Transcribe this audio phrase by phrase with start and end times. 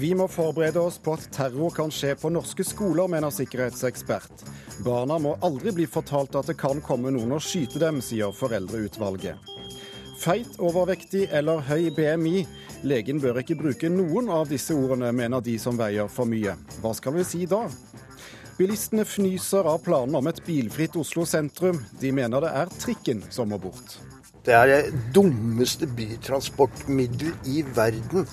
[0.00, 4.46] Vi må forberede oss på at terror kan skje på norske skoler, mener sikkerhetsekspert.
[4.80, 9.50] Barna må aldri bli fortalt at det kan komme noen og skyte dem, sier foreldreutvalget.
[10.22, 12.46] Feit, overvektig eller høy BMI.
[12.88, 16.56] Legen bør ikke bruke noen av disse ordene, mener de som veier for mye.
[16.80, 17.66] Hva skal vi si da?
[18.56, 21.84] Bilistene fnyser av planene om et bilfritt Oslo sentrum.
[22.00, 23.98] De mener det er trikken som må bort.
[24.48, 28.24] Det er det dummeste bytransportmiddel i verden.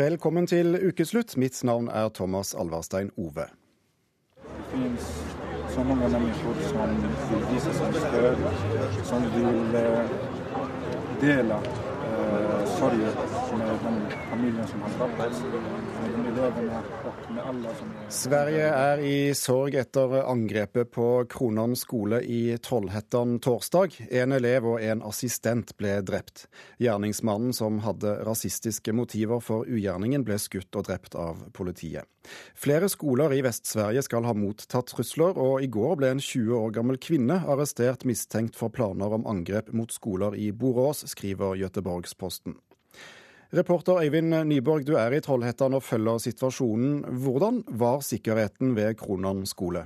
[0.00, 1.36] Velkommen til ukeslutt.
[1.36, 3.44] Mitt navn er Thomas Alvarstein Ove.
[3.44, 5.08] Det finnes
[5.74, 6.94] så mange mennesker som
[7.32, 8.52] vil vise seg større,
[9.10, 10.14] som vil eh,
[11.20, 14.00] dele eh, sorgen er
[18.08, 23.96] Sverige er i sorg etter angrepet på Kronan skole i Trollhättan torsdag.
[24.10, 26.46] En elev og en assistent ble drept.
[26.82, 32.08] Gjerningsmannen som hadde rasistiske motiver for ugjerningen, ble skutt og drept av politiet.
[32.54, 36.74] Flere skoler i Vest-Sverige skal ha mottatt trusler, og i går ble en 20 år
[36.76, 42.58] gammel kvinne arrestert mistenkt for planer om angrep mot skoler i Borås, skriver Göteborgsposten.
[43.50, 47.00] Reporter Øyvind Nyborg, du er i Trollhättan og følger situasjonen.
[47.22, 49.82] Hvordan var sikkerheten ved Kronan skole?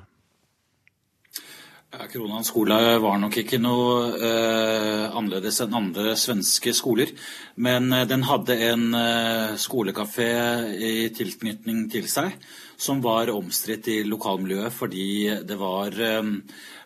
[2.13, 7.15] Kronan skole var nok ikke noe eh, annerledes enn andre svenske skoler.
[7.57, 10.29] Men eh, den hadde en eh, skolekafé
[10.75, 12.37] i tilknytning til seg
[12.77, 15.09] som var omstridt i lokalmiljøet fordi
[15.47, 16.33] det var eh,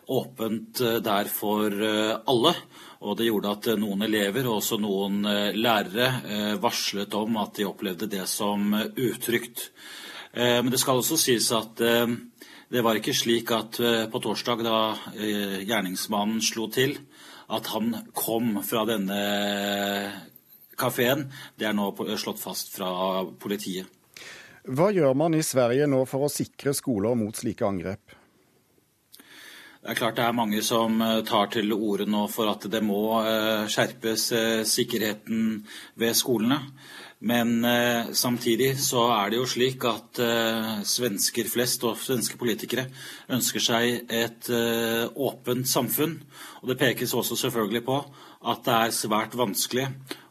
[0.09, 2.53] åpent eh, der for eh, alle.
[2.99, 7.55] Og det gjorde at noen elever og også noen eh, lærere eh, varslet om at
[7.55, 9.69] de opplevde det som eh, utrygt.
[10.33, 12.11] Eh, Men det skal også sies at eh,
[12.69, 14.81] det var ikke slik at eh, på torsdag, da
[15.15, 16.97] eh, gjerningsmannen slo til,
[17.49, 19.21] at han kom fra denne
[20.77, 21.23] kafeen.
[21.57, 21.87] Det er nå
[22.19, 23.87] slått fast fra politiet.
[24.69, 28.18] Hva gjør man i Sverige nå for å sikre skoler mot slike angrep?
[29.79, 32.81] Det er klart det er mange som eh, tar til orde nå for at det
[32.83, 35.61] må eh, skjerpes eh, sikkerheten
[35.95, 36.57] ved skolene.
[37.19, 37.65] Men
[38.15, 40.21] samtidig så er det jo slik at
[40.87, 42.85] svensker flest og svenske politikere
[43.35, 44.47] ønsker seg et
[45.27, 46.13] åpent samfunn.
[46.63, 47.97] Og det pekes også selvfølgelig på
[48.47, 49.89] at det er svært vanskelig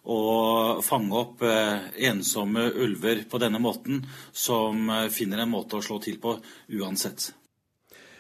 [0.08, 4.00] å fange opp ensomme ulver på denne måten,
[4.32, 6.38] som finner en måte å slå til på
[6.80, 7.34] uansett.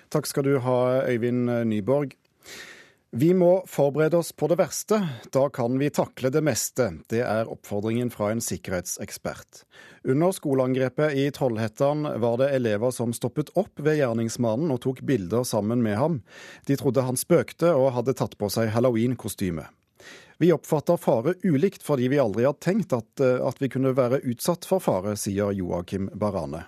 [0.08, 2.14] Takk skal du ha, Øyvind Nyborg.
[3.10, 4.98] Vi må forberede oss på det verste.
[5.32, 6.90] Da kan vi takle det meste.
[7.08, 9.62] Det er oppfordringen fra en sikkerhetsekspert.
[10.04, 15.46] Under skoleangrepet i Trollhättan var det elever som stoppet opp ved gjerningsmannen og tok bilder
[15.48, 16.20] sammen med ham.
[16.68, 19.64] De trodde han spøkte og hadde tatt på seg halloween-kostyme.
[20.38, 24.20] Vi oppfatter fare ulikt fordi vi aldri har tenkt at, eh, at vi kunne være
[24.20, 26.66] utsatt for fare, sier Joakim Barane.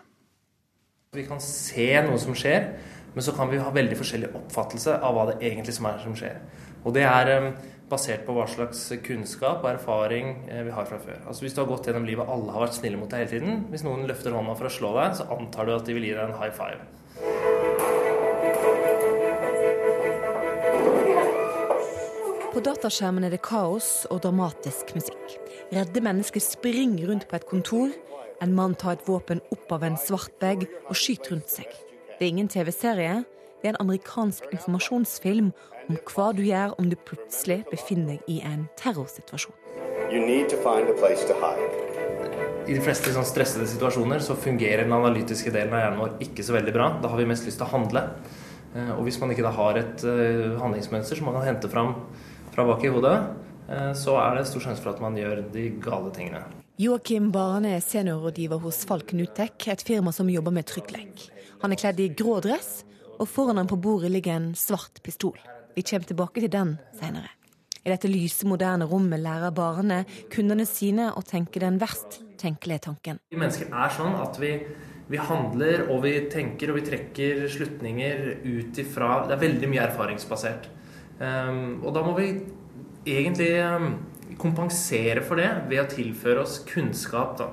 [1.13, 2.73] Vi kan se noe som skjer,
[3.15, 6.17] men så kan vi ha veldig forskjellig oppfattelse av hva det egentlig som er som
[6.19, 6.41] skjer.
[6.85, 7.49] Og det er eh,
[7.91, 11.19] basert på hva slags kunnskap og erfaring eh, vi har fra før.
[11.27, 13.65] Altså Hvis du har gått gjennom livet alle har vært snille mot deg hele tiden,
[13.73, 16.15] hvis noen løfter hånda for å slå deg, så antar du at de vil gi
[16.15, 16.81] deg en high five.
[22.51, 25.37] På dataskjermen er det kaos og dramatisk musikk.
[25.71, 27.93] Redde mennesker springer rundt på et kontor.
[28.43, 31.90] En mann tar et våpen opp av en svart bag og skyter rundt seg.
[32.21, 33.13] Det er ingen TV-serie.
[33.63, 35.47] Det er en amerikansk informasjonsfilm
[35.89, 39.57] om hva du gjør om du plutselig befinner deg i en terrorsituasjon.
[40.13, 41.81] You need to find a place to hide.
[42.69, 46.45] I de fleste sånn stressede situasjoner så fungerer den analytiske delen av hjernen vår ikke
[46.45, 46.91] så veldig bra.
[47.01, 48.05] Da har vi mest lyst til å handle.
[48.77, 51.97] Eh, Og hvis man ikke da har et eh, handlingsmønster som man kan hente fram
[52.53, 53.17] fra bak i hodet,
[53.65, 56.45] eh, så er det stor sjanse for at man gjør de gale tingene.
[56.81, 61.31] Joakim Barne er seniorrådgiver hos Falk Nutek, et firma som jobber med tryggleik.
[61.61, 62.87] Han er kledd i grå dress,
[63.21, 65.37] og foran ham på bordet ligger en svart pistol.
[65.77, 67.29] Vi kommer tilbake til den senere.
[67.85, 70.03] I dette lyse, moderne rommet lærer Barne
[70.33, 73.21] kundene sine å tenke den verst tenkelige tanken.
[73.33, 74.55] Vi mennesker er sånn at vi,
[75.13, 79.85] vi handler og vi tenker og vi trekker slutninger ut ifra Det er veldig mye
[79.89, 80.71] erfaringsbasert.
[81.21, 82.31] Um, og da må vi
[83.05, 83.91] egentlig um,
[84.41, 87.37] kompensere for det ved å tilføre oss kunnskap.
[87.41, 87.51] Da.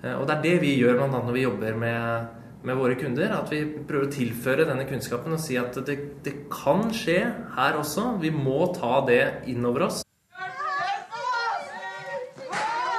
[0.00, 1.10] Uh, og det er det vi gjør bl.a.
[1.12, 3.32] når vi jobber med, med våre kunder.
[3.36, 7.20] At vi prøver å tilføre denne kunnskapen og si at det, det kan skje
[7.56, 8.14] her også.
[8.22, 9.22] Vi må ta det
[9.52, 10.02] inn over oss.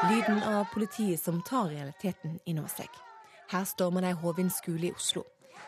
[0.06, 2.92] Lyden av politiet som tar realiteten innover seg.
[3.50, 5.24] Her stormer de Hovin skole i Oslo.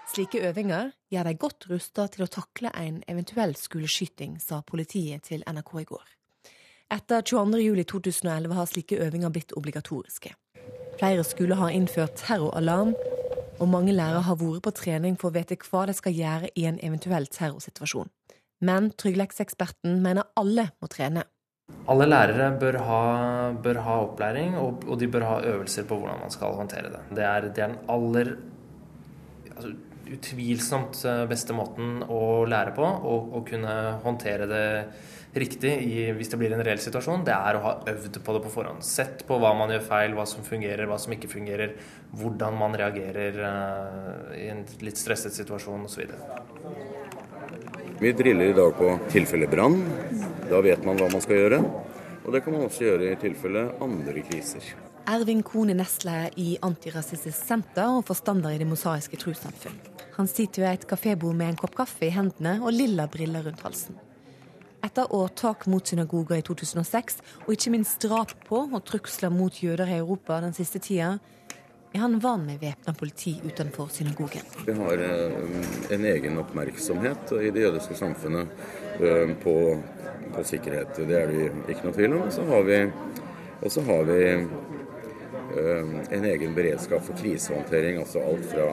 [0.07, 5.43] Slike øvinger gjør de godt rusta til å takle en eventuell skoleskyting, sa politiet til
[5.47, 6.05] NRK i går.
[6.93, 10.31] Etter 22.07.2011 har slike øvinger blitt obligatoriske.
[10.99, 12.93] Flere skoler har innført terroralarm,
[13.57, 16.67] og mange lærere har vært på trening for å vite hva de skal gjøre i
[16.69, 18.11] en eventuell terrorsituasjon.
[18.67, 21.25] Men trygghetseksperten mener alle må trene.
[21.91, 23.01] Alle lærere bør ha,
[23.63, 27.01] bør ha opplæring, og, og, de bør ha øvelser på hvordan man skal håndtere det.
[27.17, 28.31] Det er, det er den aller
[29.55, 29.73] altså,
[30.15, 34.65] utvilsomt eh, beste måten å lære på, og og kunne håndtere det
[35.37, 38.41] riktig i, hvis det blir en reell situasjon, det er å ha øvd på det
[38.45, 38.85] på forhånd.
[38.85, 41.75] Sett på hva man gjør feil, hva som fungerer, hva som ikke fungerer,
[42.17, 46.07] hvordan man reagerer uh, i en litt stresset situasjon osv.
[47.99, 49.77] Vi driller i dag på tilfelle brann.
[50.49, 51.61] Da vet man hva man skal gjøre.
[52.25, 54.73] Og det kan man også gjøre i tilfelle andre kriser.
[55.07, 59.96] Ervin Kone Nesle i Antirasistisk Senter og forstander i Det mosaiske trossamfunn.
[60.17, 63.61] Han sitter ved et kafébord med en kopp kaffe i hendene og lilla briller rundt
[63.61, 63.97] halsen.
[64.81, 69.89] Etter årtak mot synagoger i 2006, og ikke minst drap på og trusler mot jøder
[69.89, 71.19] i Europa den siste tida,
[71.93, 74.49] er han van med væpna politi utenfor synagogen.
[74.65, 78.47] Vi har eh, en egen oppmerksomhet i det jødiske samfunnet
[78.99, 79.55] eh, på,
[80.33, 80.97] på sikkerhet.
[80.97, 82.27] Det er det ikke noe tvil om.
[82.27, 82.83] Og så har vi,
[83.93, 88.01] har vi eh, en egen beredskap for krisehåndtering.
[88.01, 88.71] Altså alt fra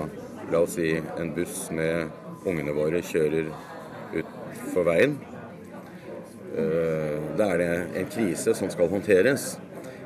[0.54, 3.52] la oss si en buss med ungene våre kjører
[4.14, 5.18] utfor veien
[6.54, 9.56] Eh, da er det en krise som skal håndteres.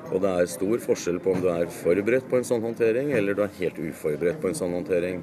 [0.08, 3.36] Og det er stor forskjell på om du er forberedt på en sånn håndtering, eller
[3.36, 5.20] du er helt uforberedt på en sånn håndtering.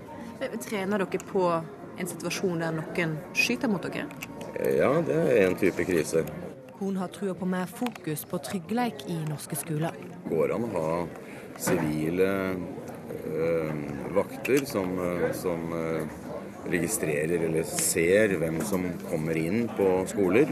[0.68, 1.48] Trener dere på
[1.96, 4.06] en situasjon der noen skyter mot dere?
[4.54, 6.22] Eh, ja, det er en type krise.
[6.78, 9.98] Hun har trua på mer fokus på trygghet i norske skoler.
[10.30, 10.90] Går an å ha
[11.58, 12.30] sivile
[14.16, 14.96] vakter som,
[15.34, 16.08] som øh,
[16.72, 20.50] registrerer eller ser hvem som kommer inn på skoler.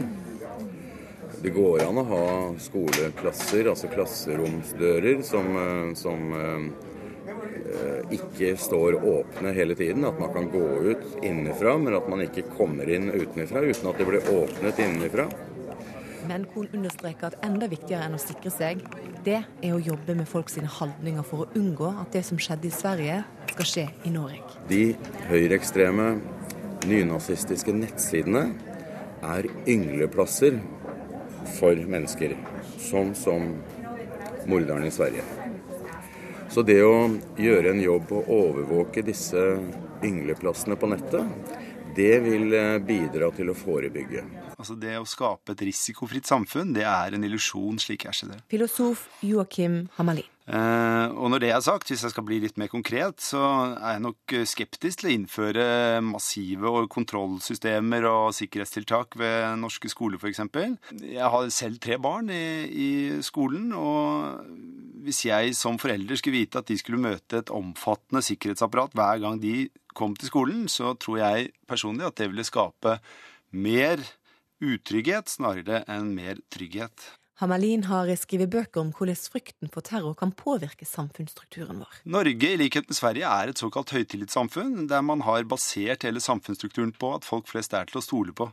[1.44, 2.26] Det går an å ha
[2.62, 10.06] skoleklasser, altså klasseromsdører, som, eh, som eh, ikke står åpne hele tiden.
[10.08, 14.00] At man kan gå ut innenfra, men at man ikke kommer inn utenfra uten at
[14.00, 15.28] det blir åpnet innenfra.
[16.28, 18.80] Men Kohn understreker at enda viktigere enn å sikre seg,
[19.26, 22.68] det er å jobbe med folk sine holdninger for å unngå at det som skjedde
[22.68, 23.22] i Sverige,
[23.54, 24.58] skal skje i Norge.
[24.70, 24.82] De
[25.28, 26.08] høyreekstreme,
[26.88, 28.46] nynazistiske nettsidene
[29.24, 30.58] er yngleplasser
[31.58, 32.36] for mennesker,
[32.82, 33.54] sånn som
[34.50, 35.24] morderen i Sverige.
[36.52, 37.08] Så det å
[37.40, 39.40] gjøre en jobb og overvåke disse
[40.04, 41.54] yngleplassene på nettet,
[41.96, 44.22] det vil eh, bidra til å forebygge.
[44.64, 48.38] Altså Det å skape et risikofritt samfunn, det er en illusjon, slik jeg ser det.
[48.48, 50.24] Filosof Joakim Hamali.
[50.44, 53.42] Uh, og når det er sagt, hvis jeg skal bli litt mer konkret, så
[53.76, 55.66] er jeg nok skeptisk til å innføre
[56.04, 60.42] massive kontrollsystemer og sikkerhetstiltak ved norske skoler f.eks.
[61.00, 62.90] Jeg har selv tre barn i, i
[63.24, 64.48] skolen, og
[65.04, 69.40] hvis jeg som forelder skulle vite at de skulle møte et omfattende sikkerhetsapparat hver gang
[69.44, 72.98] de kom til skolen, så tror jeg personlig at det ville skape
[73.54, 74.00] mer
[74.62, 77.12] utrygghet snarere enn mer trygghet.
[77.42, 81.96] Hamelin har skrevet bøker om hvordan frykten for terror kan påvirke samfunnsstrukturen vår.
[82.06, 86.94] Norge, i likhet med Sverige, er et såkalt høytillitssamfunn, der man har basert hele samfunnsstrukturen
[86.94, 88.52] på at folk flest er til å stole på.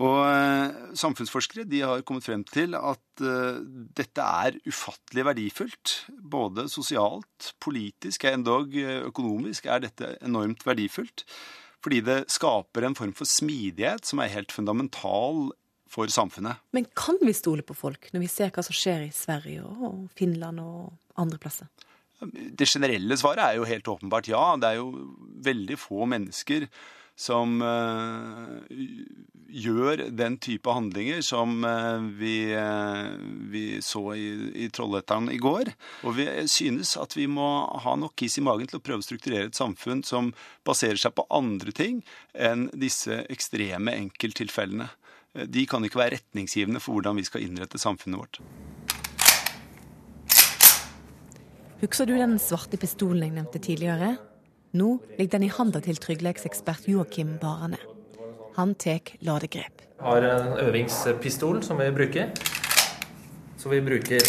[0.00, 3.60] Og eh, Samfunnsforskere de har kommet frem til at uh,
[3.96, 5.96] dette er ufattelig verdifullt.
[6.08, 11.26] Både sosialt, politisk, endog eh, økonomisk er dette enormt verdifullt.
[11.84, 15.48] Fordi det skaper en form for smidighet som er helt fundamental
[15.90, 16.60] for samfunnet.
[16.76, 20.06] Men kan vi stole på folk, når vi ser hva som skjer i Sverige og
[20.18, 21.70] Finland og andre plasser?
[22.20, 24.42] Det generelle svaret er jo helt åpenbart ja.
[24.60, 24.90] Det er jo
[25.40, 26.68] veldig få mennesker
[27.20, 28.60] som uh,
[29.52, 33.12] gjør den type handlinger som uh, vi, uh,
[33.52, 34.28] vi, så i,
[34.64, 35.72] i Trollhättan i går.
[36.08, 37.48] Og vi synes at vi må
[37.84, 40.32] ha nok is i magen til å prøve å strukturere et samfunn som
[40.66, 42.00] baserer seg på andre ting
[42.32, 44.88] enn disse ekstreme enkelttilfellene.
[45.34, 48.40] Eh, de kan ikke være retningsgivende for hvordan vi skal innrette samfunnet vårt.
[51.80, 54.16] Husker du den svarte pistolen jeg nevnte tidligere?
[54.72, 57.80] Nå ligger den i handa til trygghetsekspert Joakim Barane.
[58.54, 59.82] Han tar ladegrep.
[59.98, 62.30] Vi har en øvingspistol som vi bruker.
[63.58, 64.22] Så vi bruker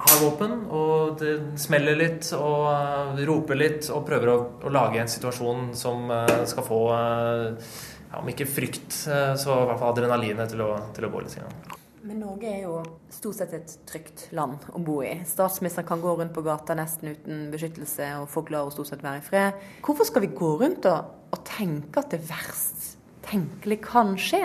[0.00, 5.10] hardvåpen, og det smeller litt og uh, roper litt og prøver å, å, lage en
[5.10, 7.74] situasjon som uh, skal få uh,
[8.10, 11.20] ja, om ikke frykt, eh, så i hvert fall adrenalinet til å, til å gå
[11.22, 11.36] litt.
[11.36, 11.79] Siden.
[12.00, 12.78] Men Norge er jo
[13.12, 15.12] stort sett et trygt land å bo i.
[15.28, 19.04] Statsministeren kan gå rundt på gata nesten uten beskyttelse, og folk lar henne stort sett
[19.04, 19.66] være i fred.
[19.84, 22.94] Hvorfor skal vi gå rundt og, og tenke at det verst
[23.26, 24.40] tenkelig kan skje?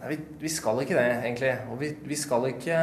[0.00, 1.52] Nei, vi, vi, skal ikke det, egentlig.
[1.70, 2.78] Og vi, vi, skal ikke,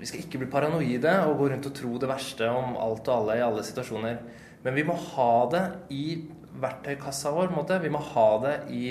[0.00, 3.16] vi skal ikke bli paranoide og gå rundt og tro det verste om alt og
[3.18, 4.22] alle i alle situasjoner.
[4.64, 6.04] Men vi må ha det i
[6.58, 7.52] verktøykassa vår.
[7.52, 7.82] Måte.
[7.84, 8.86] Vi må ha det i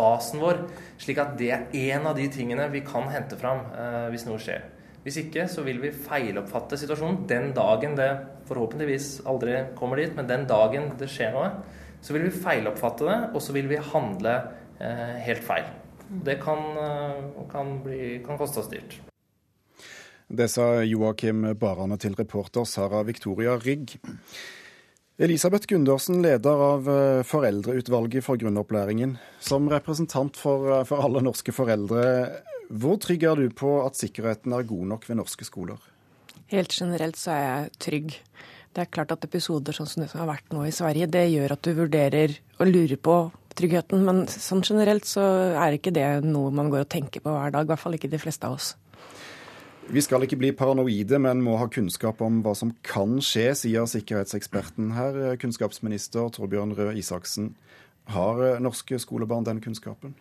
[0.00, 0.60] referansebasen vår,
[1.00, 4.40] slik at det er en av de tingene vi kan hente fram eh, hvis noe
[4.40, 4.64] skjer.
[5.04, 8.10] Hvis ikke så vil vi feiloppfatte situasjonen den dagen det
[8.48, 11.52] forhåpentligvis aldri kommer dit, men den dagen det skjer noe,
[12.00, 14.34] så vil vi feiloppfatte det, og så vil vi handle
[14.80, 15.70] eh, helt feil.
[16.10, 18.98] Det kan, eh, kan, bli, kan koste oss dyrt.
[20.30, 23.96] Det sa Joakim Barane til reporter Sara Victoria Rygg.
[25.20, 29.18] Elisabeth Gundersen, leder av eh, Foreldreutvalget for grunnopplæringen.
[29.44, 32.04] Som representant for, eh, for, alle norske foreldre,
[32.72, 35.76] hvor trygg er du på at sikkerheten er god nok ved norske skoler?
[36.48, 38.16] Helt generelt så er jeg trygg.
[38.72, 41.26] Det er klart at episoder sånn som det som har vært nå i Sverige, det
[41.34, 43.20] gjør at du vurderer og lurer på
[43.60, 44.06] tryggheten.
[44.08, 47.68] Men sånn generelt så er ikke det noe man går og tenker på hver dag.
[47.68, 48.72] I hvert fall ikke de fleste av oss.
[49.90, 53.88] Vi skal ikke bli paranoide, men må ha kunnskap om hva som kan skje, sier
[53.90, 57.56] sikkerhetseksperten her, kunnskapsminister Torbjørn Røe Isaksen.
[58.14, 60.14] Har norske skolebarn den kunnskapen?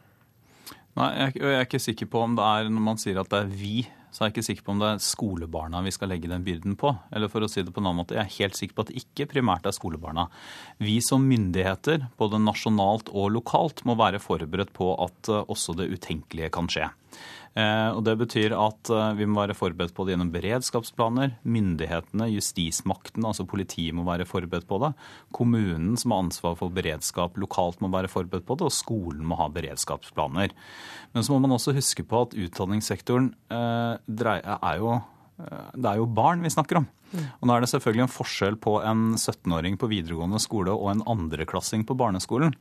[0.97, 3.53] Nei, jeg, er ikke sikker på om det er når man sier at det er
[3.53, 3.75] vi
[4.09, 6.75] så er jeg ikke sikker på om det er skolebarna vi skal legge den byrden
[6.79, 6.91] på.
[7.13, 8.91] Eller for å si det på en annen måte, jeg er helt sikker på at
[8.91, 10.25] det ikke primært er skolebarna.
[10.81, 15.91] Vi som myndigheter, både nasjonalt og lokalt, må være forberedt på at eh, også det
[15.93, 16.89] utenkelige kan skje.
[17.57, 21.35] Eh, og Det betyr at eh, vi må være forberedt på det gjennom beredskapsplaner.
[21.43, 24.93] Myndighetene, justismakten, altså politiet må være forberedt på det.
[25.35, 29.39] Kommunen som har ansvar for beredskap lokalt må være forberedt på det, og skolen må
[29.39, 30.53] ha beredskapsplaner.
[31.15, 34.99] Men så må man også huske på at utdanningssektoren eh, er jo
[35.39, 36.89] det er jo barn vi snakker om.
[37.09, 41.01] Og nå er det selvfølgelig en forskjell på en 17-åring på videregående skole og en
[41.09, 42.53] andreklassing på barneskolen.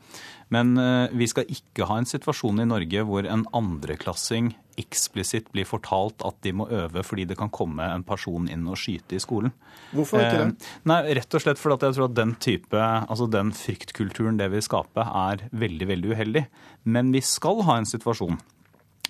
[0.54, 5.66] Men eh, vi skal ikke ha en situasjon i Norge hvor en andreklassing eksplisitt blir
[5.68, 9.22] fortalt at de må øve fordi det kan komme en person inn og skyte i
[9.22, 9.52] skolen.
[9.92, 10.50] Hvorfor ikke det?
[10.52, 14.52] Eh, nei, Rett og slett fordi jeg tror at den type, altså den fryktkulturen det
[14.54, 16.46] vil skape, er veldig, veldig uheldig.
[16.88, 18.38] Men vi skal ha en situasjon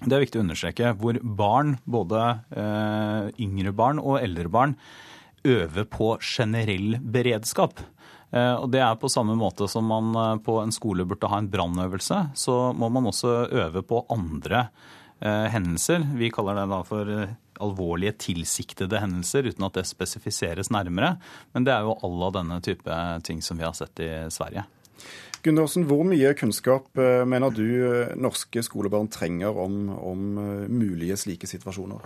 [0.05, 2.25] det er viktig å understreke, hvor barn, både
[2.55, 4.75] eh, yngre barn og eldre barn,
[5.49, 7.81] øver på generell beredskap.
[8.31, 11.41] Eh, og Det er på samme måte som man eh, på en skole burde ha
[11.41, 14.69] en brannøvelse, så må man også øve på andre
[15.21, 16.05] eh, hendelser.
[16.19, 17.13] Vi kaller det da for
[17.59, 21.17] alvorlige tilsiktede hendelser, uten at det spesifiseres nærmere.
[21.57, 24.69] Men det er jo alle av denne type ting som vi har sett i Sverige.
[25.45, 27.69] Gundersen, hvor mye kunnskap mener du
[28.19, 30.25] norske skolebarn trenger om, om
[30.67, 32.03] mulige slike situasjoner?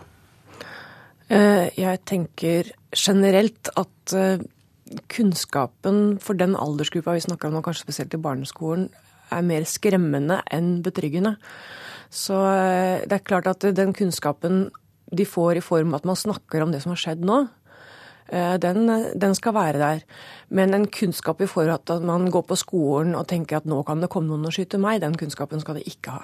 [1.32, 4.42] Eh, jeg tenker generelt at eh,
[5.12, 8.90] kunnskapen for den aldersgruppa vi snakker om nå, kanskje spesielt i barneskolen,
[9.32, 11.38] er mer skremmende enn betryggende.
[12.12, 14.66] Så eh, det er klart at den kunnskapen
[15.12, 17.44] de får i form av at man snakker om det som har skjedd nå,
[18.30, 18.86] den,
[19.18, 20.04] den, skal være der.
[20.48, 23.82] Men en kunnskap i forhold til at man går på skolen og tenker at nå
[23.88, 26.22] kan det komme noen og skyte meg, den kunnskapen skal de ikke ha.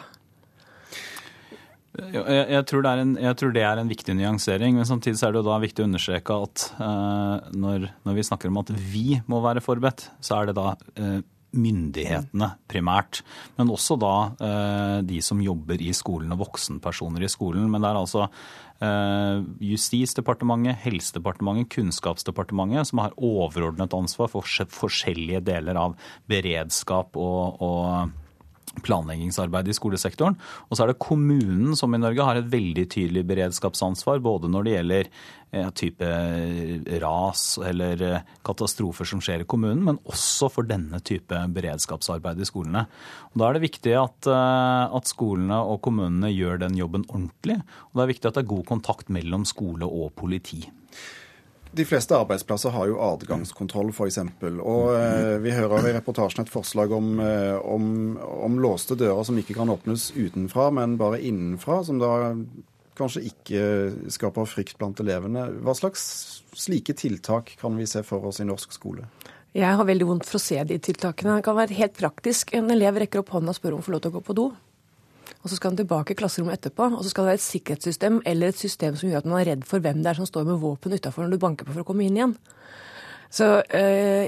[1.99, 5.41] Jeg, jeg, tror en, jeg, tror det er en viktig nyansering, men samtidig er det
[5.41, 9.41] jo da viktig å understreke at uh, når, når, vi snakker om at vi må
[9.43, 11.19] være forberedt, så er det da uh,
[11.57, 13.23] myndighetene primært.
[13.57, 17.69] Men også da uh, de som jobber i skolen og voksenpersoner i skolen.
[17.71, 18.31] Men det er altså
[18.79, 25.97] Justisdepartementet, Helsedepartementet, Kunnskapsdepartementet som har overordnet ansvar for forskjellige deler av
[26.31, 28.13] beredskap og, og
[28.85, 30.37] planleggingsarbeid i skolesektoren.
[30.69, 34.67] Og så er det kommunen som i Norge har et veldig tydelig beredskapsansvar, både når
[34.67, 36.11] det gjelder eh, type
[37.03, 42.49] ras eller eh, katastrofer som skjer i kommunen, men også for denne type beredskapsarbeid i
[42.49, 42.87] skolene.
[43.33, 47.61] Og Da er det viktig at, eh, at skolene og kommunene gjør den jobben ordentlig.
[47.91, 50.67] Og det er viktig at det er god kontakt mellom skole og politi.
[51.79, 54.19] De fleste arbeidsplasser har jo adgangskontroll, f.eks.
[54.43, 59.39] Og eh, vi hører i reportasjen et forslag om, eh, om, om, låste dører som
[59.39, 61.85] ikke kan åpnes utenfra, men bare innenfra.
[61.87, 62.35] Som da
[62.99, 63.63] kanskje ikke
[64.11, 65.47] skaper frykt blant elevene.
[65.63, 66.03] Hva slags
[66.59, 69.07] slike tiltak kan vi se for oss i norsk skole?
[69.55, 71.39] Jeg har veldig vondt for å se de tiltakene.
[71.39, 72.57] Det kan være helt praktisk.
[72.59, 74.37] En elev rekker opp hånda og spør om å få lov til å gå på
[74.41, 74.51] do
[75.39, 76.89] og så skal han tilbake i klasserommet etterpå.
[76.97, 79.53] Og så skal det være et sikkerhetssystem eller et system som gjør at man er
[79.53, 81.85] redd for hvem det er som står med våpen utafor når du banker på for
[81.85, 82.35] å komme inn igjen.
[83.31, 84.25] Så eh,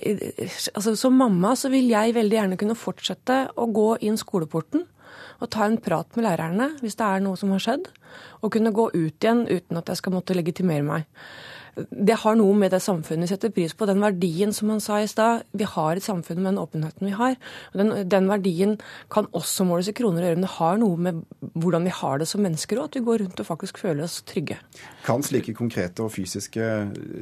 [0.75, 4.85] altså, Som mamma så vil jeg veldig gjerne kunne fortsette å gå inn skoleporten
[5.40, 7.87] og ta en prat med lærerne hvis det er noe som har skjedd,
[8.45, 11.07] og kunne gå ut igjen uten at jeg skal måtte legitimere meg.
[11.76, 13.86] Det har noe med det samfunnet vi setter pris på.
[13.88, 15.44] Den verdien som han sa i stad.
[15.56, 17.36] Vi har et samfunn med den åpenheten vi har.
[17.76, 18.76] Den, den, verdien
[19.12, 21.22] kan også måles i kroner og øre, men det har noe med
[21.54, 24.20] hvordan vi har det som mennesker òg, at vi går rundt og faktisk føler oss
[24.28, 24.58] trygge.
[25.06, 26.66] Kan slike konkrete og fysiske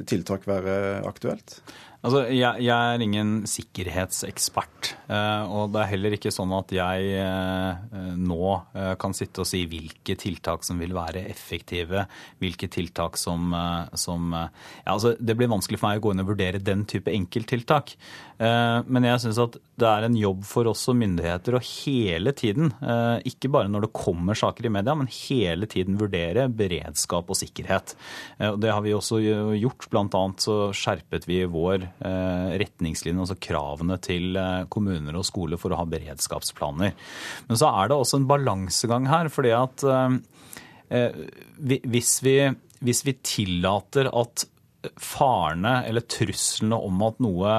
[0.09, 1.59] tiltak være aktuelt?
[1.99, 4.93] Altså, jeg, jeg, er ingen sikkerhetsekspert.
[5.11, 9.49] Eh, og det er heller ikke sånn at jeg eh, nå eh, kan sitte og
[9.49, 12.05] si hvilke tiltak som vil være effektive,
[12.39, 13.51] hvilke tiltak som,
[13.99, 14.47] som ja,
[14.93, 17.97] altså, Det blir vanskelig for meg å gå inn og vurdere den type enkelttiltak.
[18.39, 22.71] Men jeg syns at det er en jobb for oss som myndigheter å hele tiden,
[23.27, 27.97] ikke bare når det kommer saker i media, men hele tiden vurdere beredskap og sikkerhet.
[28.39, 29.19] Det har vi også
[29.59, 29.89] gjort.
[29.91, 31.88] Blant annet så skjerpet vi vår
[32.61, 36.95] retningslinjene, altså kravene til eh, kommuner og skoler for å ha beredskapsplaner.
[37.49, 39.31] Men så er det også en balansegang her.
[39.33, 41.23] fordi at eh,
[41.59, 42.37] hvis vi,
[42.85, 44.47] hvis vi tillater at
[44.95, 47.55] farene eller truslene om at noe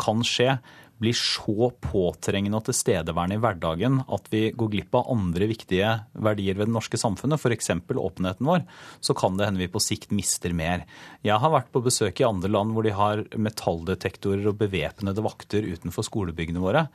[0.00, 0.56] kan skje,
[1.04, 5.90] blir så påtrengende og tilstedeværende i hverdagen at vi går glipp av andre viktige
[6.26, 7.70] verdier ved det norske samfunnet, f.eks.
[7.92, 8.64] åpenheten vår,
[9.04, 10.86] så kan det hende vi på sikt mister mer.
[11.26, 15.66] Jeg har vært på besøk i andre land hvor de har metalldetektorer og bevæpnede vakter
[15.68, 16.86] utenfor skolebyggene våre.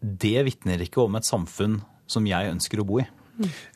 [0.00, 3.08] Det vitner ikke om et samfunn som jeg ønsker å bo i.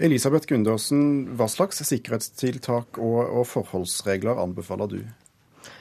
[0.02, 4.98] Elisabeth Gundersen, hva slags sikkerhetstiltak og, og forholdsregler anbefaler du?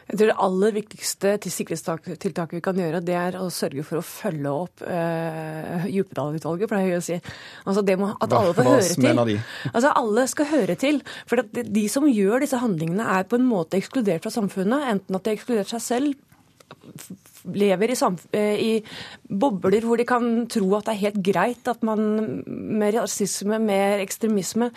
[0.10, 4.06] Jeg tror Det aller viktigste sikkerhetstiltaket vi kan gjøre, det er å sørge for å
[4.06, 7.20] følge opp uh, Djupedal-utvalget, pleier jeg å si.
[7.64, 9.40] Altså det må, at alle får høre til.
[9.72, 11.02] Altså Alle skal høre til.
[11.30, 14.90] For de som gjør disse handlingene, er på en måte ekskludert fra samfunnet.
[14.92, 16.30] Enten at de har ekskludert seg selv
[17.44, 17.98] lever i,
[18.32, 18.72] eh, i,
[19.28, 22.00] bobler hvor de kan tro at det er helt greit at man
[22.46, 24.72] med rasisme, med ekstremisme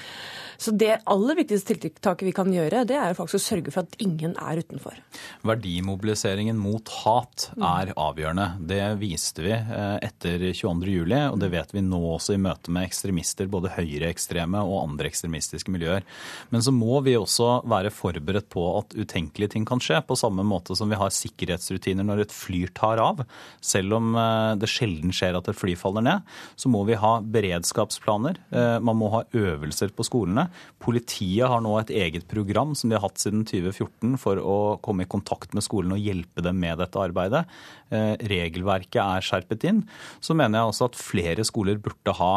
[0.59, 3.97] så det aller viktigste tiltaket vi kan gjøre, det er faktisk å sørge for at
[4.03, 4.99] ingen er utenfor.
[5.47, 8.49] Verdimobiliseringen mot hat er avgjørende.
[8.69, 12.89] Det viste vi eh, etter 22.07, og det vet vi nå også i møte med
[12.89, 16.07] ekstremister, både høyreekstreme og andre ekstremistiske miljøer.
[16.53, 20.45] Men så må vi også være forberedt på at utenkelige ting kan skje, på samme
[20.47, 23.25] måte som vi har sikkerhetsrutiner når et fly tar av.
[23.65, 27.17] Selv om eh, det sjelden skjer at et fly faller ned, så må vi ha
[27.21, 28.41] beredskapsplaner.
[28.51, 30.46] Eh, man må ha øvelser på skolene.
[30.83, 35.07] Politiet har nå et eget program som de har hatt siden 2014 for å komme
[35.07, 37.47] i kontakt med skolen og hjelpe dem med dette arbeidet.
[37.91, 39.87] Eh, regelverket er skjerpet inn.
[40.21, 42.35] Så mener jeg også at flere skoler burde ha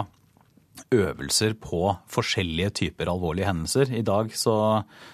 [0.93, 3.91] øvelser på forskjellige typer alvorlige hendelser.
[3.95, 4.55] I dag så,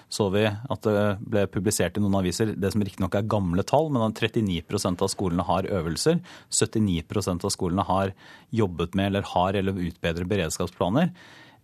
[0.08, 3.90] så vi at det ble publisert i noen aviser det som riktignok er gamle tall,
[3.92, 6.20] men at 39% av skolene har øvelser.
[6.50, 8.14] 79% av skolene har
[8.54, 11.12] jobbet med eller har eller utbedret beredskapsplaner.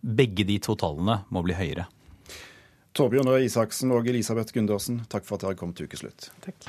[0.03, 1.87] Begge de to tallene må bli høyere.
[2.93, 6.27] Torbjørn Røe Isaksen og Elisabeth Gundersen, takk for at dere kom til ukeslutt.
[6.43, 6.67] Takk.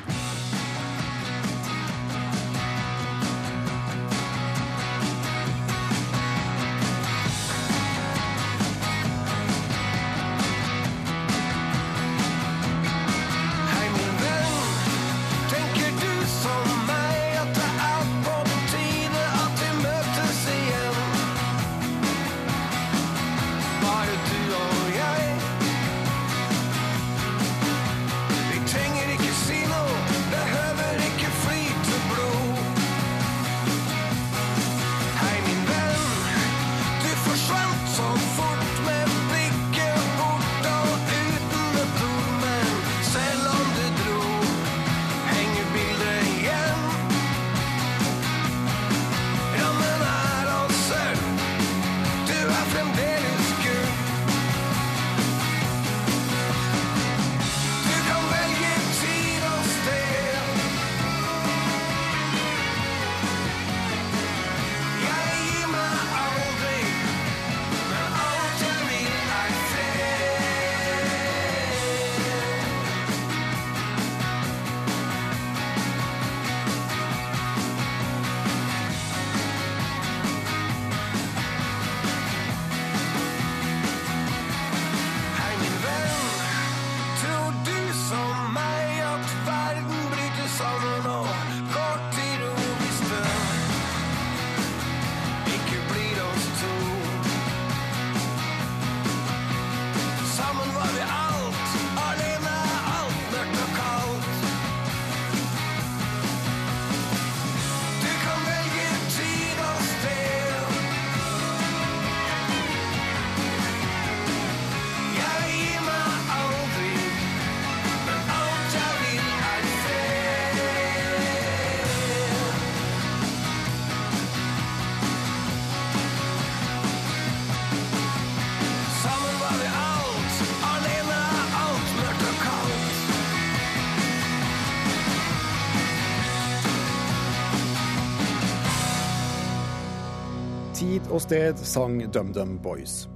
[141.05, 143.07] Tid og sted sang DumDum Boys.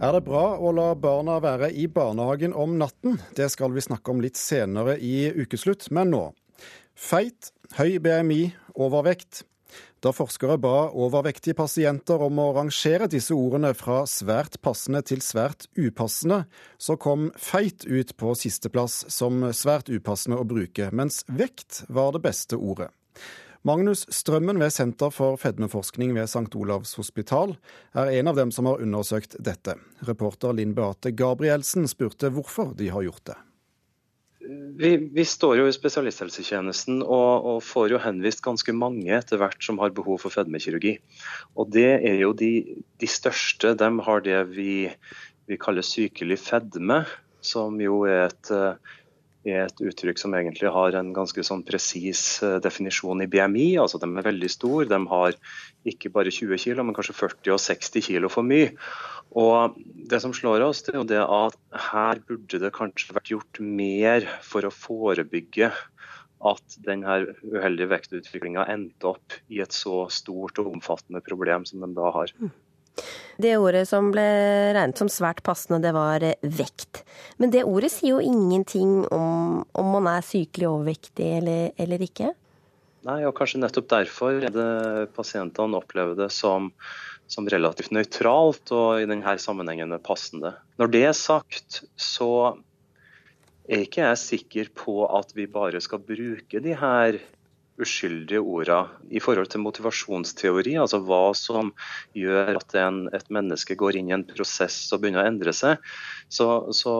[0.00, 3.16] Er det bra å la barna være i barnehagen om natten?
[3.36, 6.24] Det skal vi snakke om litt senere i ukeslutt, men nå.
[6.92, 9.44] Feit, høy BMI, overvekt.
[10.04, 15.70] Da forskere ba overvektige pasienter om å rangere disse ordene fra svært passende til svært
[15.78, 16.44] upassende,
[16.76, 22.24] så kom feit ut på sisteplass som svært upassende å bruke, mens vekt var det
[22.28, 22.92] beste ordet.
[23.66, 26.54] Magnus Strømmen ved Senter for fedmeforskning ved St.
[26.54, 27.56] Olavs hospital
[27.98, 29.74] er en av dem som har undersøkt dette.
[30.06, 33.34] Reporter Linn Beate Gabrielsen spurte hvorfor de har gjort det.
[34.78, 39.58] Vi, vi, står jo i spesialisthelsetjenesten og, og, får jo henvist ganske mange etter hvert
[39.66, 41.00] som har behov for fedmekirurgi.
[41.58, 42.52] Og det er jo de,
[43.02, 43.74] de største.
[43.74, 44.84] De har det vi,
[45.50, 47.00] vi kaller sykelig fedme,
[47.42, 48.54] som jo er et
[49.54, 53.68] er et uttrykk som egentlig har en ganske sånn presis eh, definisjon i BMI.
[53.82, 54.88] altså De er veldig store.
[54.90, 55.36] De har
[55.86, 58.72] ikke bare 20 kg, men kanskje 40 og 60 kg for mye.
[59.36, 59.76] Og
[60.10, 61.58] Det som slår oss, det er jo det at
[61.90, 65.72] her burde det kanskje vært gjort mer for å forebygge
[66.46, 71.88] at denne uheldige vektutviklinga endte opp i et så stort og omfattende problem som de
[71.96, 72.32] da har.
[72.38, 72.52] Mm.
[73.36, 74.24] Det ordet som ble
[74.72, 77.02] regnet som svært passende, det var eh, vekt.
[77.36, 82.32] Men det ordet sier jo ingenting om om man er sykelig overvektig eller, eller ikke?
[83.06, 86.72] Nei, og kanskje nettopp derfor er det pasientene opplever det som,
[87.30, 90.56] som relativt nøytralt og i denne sammenhengen passende.
[90.80, 92.56] Når det er sagt, så
[93.68, 97.20] er ikke jeg sikker på at vi bare skal bruke de her
[97.82, 101.72] uskyldige orda i forhold til motivasjonsteori, altså hva som
[102.16, 105.82] gjør at en, et menneske går inn i en prosess og begynner å endre seg,
[106.28, 106.94] så, så,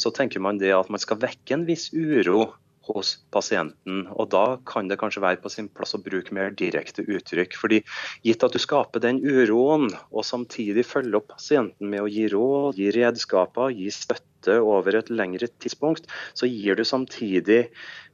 [0.00, 2.50] så tenker man det at man skal vekke en viss uro
[2.90, 4.06] hos pasienten.
[4.10, 7.56] og Da kan det kanskje være på sin plass å bruke mer direkte uttrykk.
[7.56, 7.82] fordi
[8.26, 12.80] Gitt at du skaper den uroen, og samtidig følger opp pasienten med å gi råd,
[12.80, 17.68] gi redskaper, gi støtte over et lengre tidspunkt, så gir du samtidig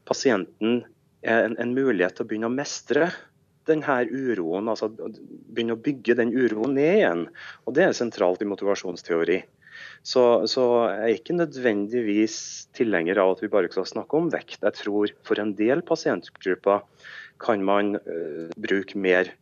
[0.06, 0.84] pasienten
[1.26, 3.10] en, en mulighet til å begynne å mestre
[3.66, 7.24] denne uroen, altså begynne å bygge den uroen ned igjen.
[7.66, 9.40] Og Det er sentralt i motivasjonsteori.
[10.06, 12.36] Så, så jeg er ikke nødvendigvis
[12.76, 14.60] tilhenger av at vi bare skal snakke om vekt.
[14.62, 16.86] Jeg tror for en del pasientgrupper
[17.42, 19.34] kan man uh, bruke mer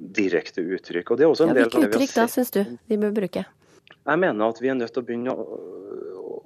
[0.00, 1.10] direkte uttrykk.
[1.10, 3.44] Og det er også en ja, Hvilke uttrykk da syns du vi bør bruke?
[4.00, 5.60] Jeg mener at vi er nødt til å begynne å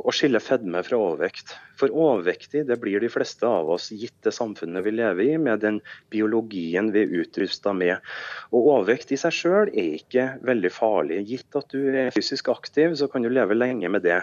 [0.05, 1.55] å skille fedme fra overvekt.
[1.81, 5.63] For overvektig det blir de fleste av oss gitt det samfunnet vi lever i, med
[5.65, 5.79] den
[6.13, 8.05] biologien vi er utrusta med.
[8.53, 11.23] Og Overvekt i seg sjøl er ikke veldig farlig.
[11.31, 14.21] Gitt at du er fysisk aktiv, så kan du leve lenge med det.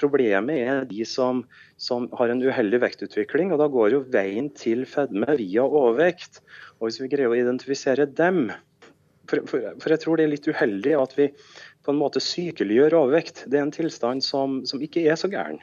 [0.00, 1.44] Problemet er de som,
[1.78, 6.42] som har en uheldig vektutvikling, og da går jo veien til fedme via overvekt.
[6.80, 8.48] Og Hvis vi greier å identifisere dem,
[9.30, 11.28] for, for, for jeg tror det er litt uheldig at vi
[11.84, 13.44] på en måte sykeliggjør overvekt.
[13.48, 15.60] Det er en tilstand som, som ikke er så gæren.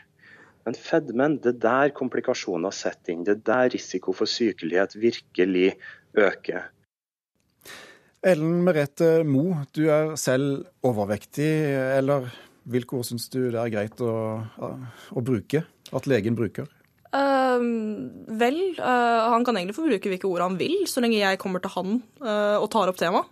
[0.67, 3.23] Men fedmen, det er der komplikasjoner setter inn.
[3.23, 5.77] Det er der risiko for sykelighet virkelig
[6.17, 6.67] øker.
[8.27, 11.47] Ellen Merete Mo, du er selv overvektig.
[11.97, 12.27] Eller
[12.67, 14.15] hvilke ord syns du det er greit å,
[15.15, 15.63] å bruke?
[15.95, 16.67] At legen bruker?
[17.07, 17.61] Uh,
[18.39, 21.63] vel, uh, han kan egentlig få bruke hvilke ord han vil, så lenge jeg kommer
[21.63, 23.31] til han uh, og tar opp temaet.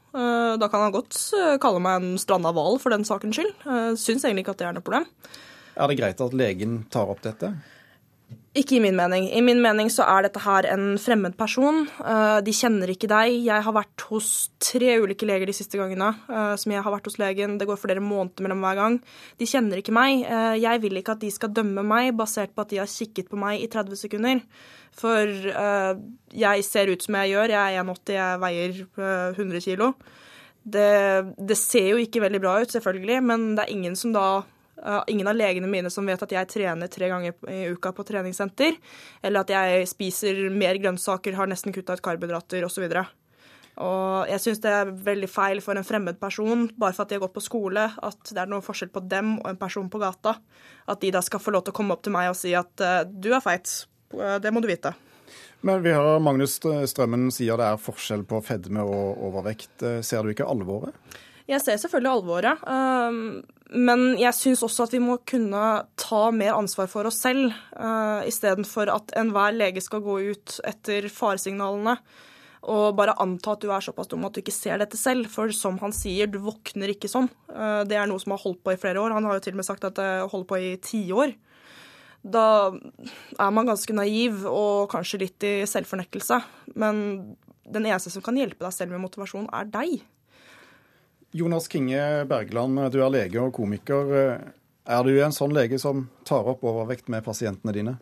[0.56, 1.18] da kan han godt
[1.62, 3.52] kalle meg en stranda hval for den sakens skyld.
[3.68, 5.10] Uh, syns egentlig ikke at det er noe problem.
[5.76, 7.52] Er det greit at legen tar opp dette?
[8.56, 9.26] Ikke i min mening.
[9.36, 11.82] I min mening så er dette her en fremmed person.
[12.00, 13.34] Eh, de kjenner ikke deg.
[13.44, 14.30] Jeg har vært hos
[14.64, 17.58] tre ulike leger de siste gangene eh, som jeg har vært hos legen.
[17.60, 18.98] Det går flere måneder mellom hver gang.
[19.42, 20.24] De kjenner ikke meg.
[20.24, 23.28] Eh, jeg vil ikke at de skal dømme meg basert på at de har kikket
[23.34, 24.40] på meg i 30 sekunder.
[24.96, 27.52] For jeg ser ut som jeg gjør.
[27.52, 28.78] Jeg er 1,80, jeg veier
[29.36, 29.90] 100 kg.
[30.64, 30.92] Det,
[31.36, 34.46] det ser jo ikke veldig bra ut, selvfølgelig, men det er ingen som da
[35.08, 38.76] ingen av legene mine som vet at jeg trener tre ganger i uka på treningssenter,
[39.24, 42.90] eller at jeg spiser mer grønnsaker, har nesten kutta ut karbohydrater osv.
[43.76, 47.18] Og jeg syns det er veldig feil for en fremmed person, bare for at de
[47.18, 50.00] har gått på skole, at det er noe forskjell på dem og en person på
[50.00, 50.38] gata.
[50.88, 52.72] At de da skal få lov til å komme opp til meg og si at
[52.84, 53.68] uh, du er feit.
[54.16, 54.94] Uh, det må du vite.
[55.66, 59.74] Men vi hører Magnus Strømmen sier det er forskjell på fedme og overvekt.
[59.82, 60.94] Eh, ser du ikke alvoret?
[61.50, 62.68] Jeg ser selvfølgelig alvoret.
[63.74, 65.64] Men jeg syns også at vi må kunne
[65.98, 71.10] ta mer ansvar for oss selv, uh, istedenfor at enhver lege skal gå ut etter
[71.10, 71.98] faresignalene
[72.66, 75.28] og bare anta at du er såpass dum at du ikke ser dette selv.
[75.30, 77.30] For som han sier, du våkner ikke sånn.
[77.50, 79.14] Uh, det er noe som har holdt på i flere år.
[79.14, 81.36] Han har jo til og med sagt at det holder på i tiår.
[82.26, 86.40] Da er man ganske naiv og kanskje litt i selvfornektelse.
[86.82, 86.98] Men
[87.70, 90.00] den eneste som kan hjelpe deg selv med motivasjon, er deg.
[91.36, 94.12] Jonas Kinge Bergland, du er lege og komiker.
[94.88, 97.96] Er du en sånn lege som tar opp overvekt med pasientene dine?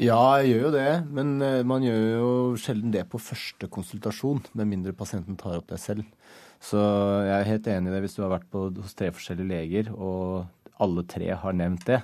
[0.00, 0.88] Ja, jeg gjør jo det.
[1.12, 5.68] Men eh, man gjør jo sjelden det på første konsultasjon, med mindre pasienten tar opp
[5.68, 6.06] det selv.
[6.64, 9.50] Så jeg er helt enig i det hvis du har vært på, hos tre forskjellige
[9.50, 12.00] leger, og alle tre har nevnt det,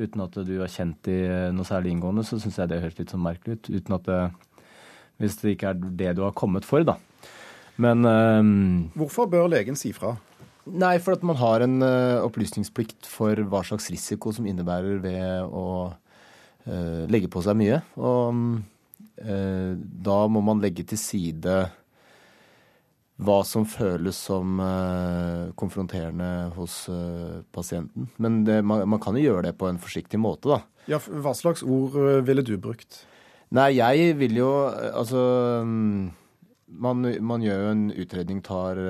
[0.00, 1.18] uten at du har kjent de
[1.54, 3.70] noe særlig inngående, så syns jeg det høres litt sånn merkelig ut.
[3.76, 4.22] Uten at det,
[5.18, 6.96] Hvis det ikke er det du har kommet for, da.
[7.78, 10.16] Men um, Hvorfor bør legen si fra?
[10.68, 15.46] Nei, for at man har en uh, opplysningsplikt for hva slags risiko som innebærer ved
[15.46, 17.80] å uh, legge på seg mye.
[17.96, 18.42] Og
[19.22, 21.60] uh, da må man legge til side
[23.18, 28.10] hva som føles som uh, konfronterende hos uh, pasienten.
[28.18, 30.60] Men det, man, man, kan jo gjøre det på en forsiktig måte, da.
[30.88, 33.02] Ja, Hva slags ord ville du brukt?
[33.52, 35.20] Nei, jeg vil jo Altså
[35.64, 36.08] um,
[36.68, 38.80] man, man, gjør jo en utredning, tar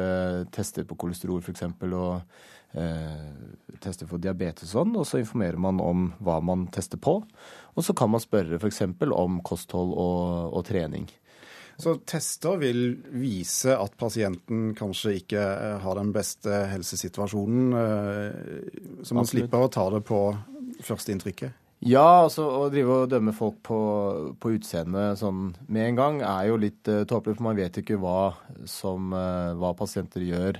[0.55, 1.63] tester på kolesterol f.eks.
[1.89, 2.23] og
[3.81, 7.21] tester for diabetes og sånn, og så informerer man om hva man tester på.
[7.79, 8.83] Og så kan man spørre f.eks.
[9.09, 11.09] om kosthold og, og trening.
[11.79, 12.81] Så tester vil
[13.15, 19.31] vise at pasienten kanskje ikke eh, har den beste helsesituasjonen, uh, så man Absolutt.
[19.31, 20.19] slipper å ta det på
[20.83, 21.68] førsteinntrykket?
[21.87, 23.79] Ja, altså å drive og dømme folk på,
[24.43, 28.01] på utseendet sånn med en gang er jo litt uh, tåpelig, for man vet ikke
[28.03, 28.33] hva,
[28.67, 30.59] som, uh, hva pasienter gjør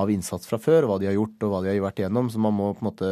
[0.00, 2.28] av innsats fra før, hva de har gjort og hva de har vært igjennom.
[2.30, 3.08] Så man må på en måte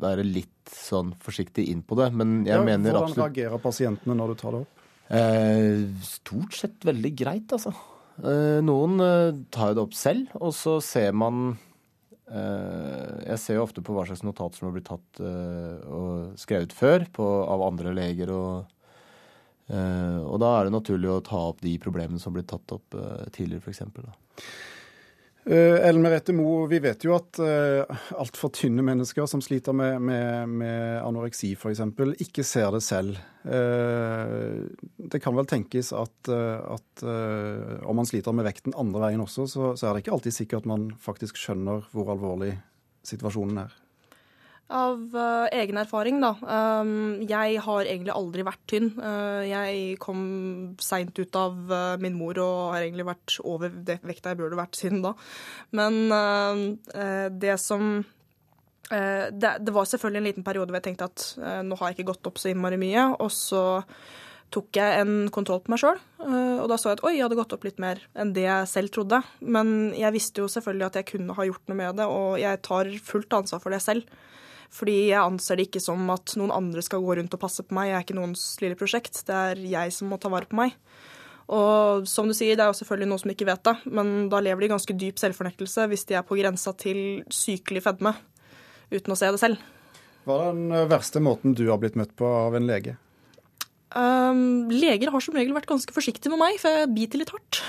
[0.00, 2.12] være litt sånn forsiktig inn på det.
[2.14, 4.84] Men jeg ja, mener hvordan absolutt Hvordan reagerer pasientene når du tar det opp?
[5.10, 7.74] Uh, stort sett veldig greit, altså.
[8.20, 9.00] Noen
[9.48, 11.54] tar det opp selv, og så ser man
[12.30, 17.06] Jeg ser jo ofte på hva slags notat som har blitt tatt og skrevet før
[17.10, 18.30] på, av andre leger.
[18.30, 18.76] Og,
[19.74, 22.94] og da er det naturlig å ta opp de problemene som har blitt tatt opp
[23.34, 23.82] tidligere, f.eks.
[25.48, 29.96] Uh, Ellen Merete Moe, vi vet jo at uh, altfor tynne mennesker som sliter med,
[30.04, 31.80] med, med anoreksi f.eks.,
[32.20, 33.16] ikke ser det selv.
[33.46, 34.68] Uh,
[35.00, 39.72] det kan vel tenkes at, at om man sliter med vekten andre veien også, så,
[39.80, 42.52] så, er det ikke alltid sikkert man faktisk skjønner hvor alvorlig
[43.08, 43.78] situasjonen er.
[44.70, 46.30] Av uh, egen erfaring, da.
[46.46, 48.92] Um, jeg har egentlig aldri vært tynn.
[49.02, 50.20] Uh, jeg kom
[50.78, 54.60] seint ut av uh, min mor og har egentlig vært over det vekta jeg burde
[54.60, 55.16] vært siden da.
[55.74, 55.98] Men
[57.40, 58.00] det som
[58.90, 61.26] det, det, var selvfølgelig en liten periode hvor jeg tenkte at
[61.66, 63.04] nå har jeg ikke gått opp så innmari mye.
[63.22, 63.62] Og så
[64.54, 67.38] tok jeg en kontroll på meg sjøl, og da så jeg at oi, jeg hadde
[67.38, 69.22] gått opp litt mer enn det jeg selv trodde.
[69.40, 72.62] Men jeg visste jo selvfølgelig at jeg kunne ha gjort noe med det, og jeg
[72.66, 74.18] tar fullt ansvar for det selv.
[74.70, 77.74] Fordi jeg anser det ikke som at noen andre skal gå rundt og passe på
[77.74, 77.90] meg.
[77.90, 79.24] Jeg er ikke noens lille prosjekt.
[79.26, 80.76] Det er jeg som må ta vare på meg.
[81.50, 84.38] Og som du sier, det er jo selvfølgelig noen som ikke vet det, men da
[84.38, 88.14] lever de i ganske dyp selvfornektelse hvis de er på grensa til sykelig fedme
[88.94, 89.64] uten å se det selv.
[90.28, 92.94] Hva er den verste måten du har blitt møtt på av en lege?
[93.90, 97.62] Um, leger har som regel vært ganske forsiktige med meg, for jeg biter litt hardt.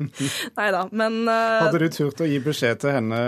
[0.58, 1.62] Nei da, men uh...
[1.64, 3.22] Hadde du turt å gi beskjed til henne,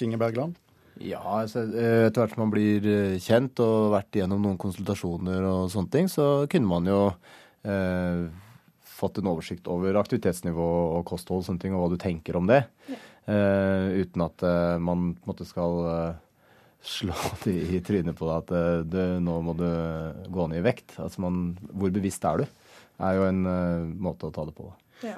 [0.00, 0.56] Kinge Bergland?
[1.00, 5.46] Ja, altså, eh, etter hvert som man blir eh, kjent og vært gjennom noen konsultasjoner
[5.48, 6.98] og sånne ting, så kunne man jo
[7.64, 8.26] eh,
[9.00, 10.66] fått en oversikt over aktivitetsnivå
[10.98, 12.66] og kosthold og sånne ting, og hva du tenker om det.
[12.90, 12.98] Ja.
[13.30, 16.20] Eh, uten at eh, man på en måte skal eh,
[16.84, 19.68] slå det i trynet på deg at du, nå må du
[20.32, 20.96] gå ned i vekt.
[21.00, 22.48] Altså man, hvor bevisst er du?
[23.00, 23.38] er jo en
[23.96, 24.66] måte å ta det på.
[25.08, 25.14] Ja.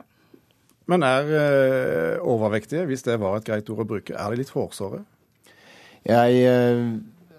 [0.86, 5.00] Men er overvektige, hvis det var et greit ord å bruke, er de litt hårsåre?
[6.08, 6.84] Jeg eh,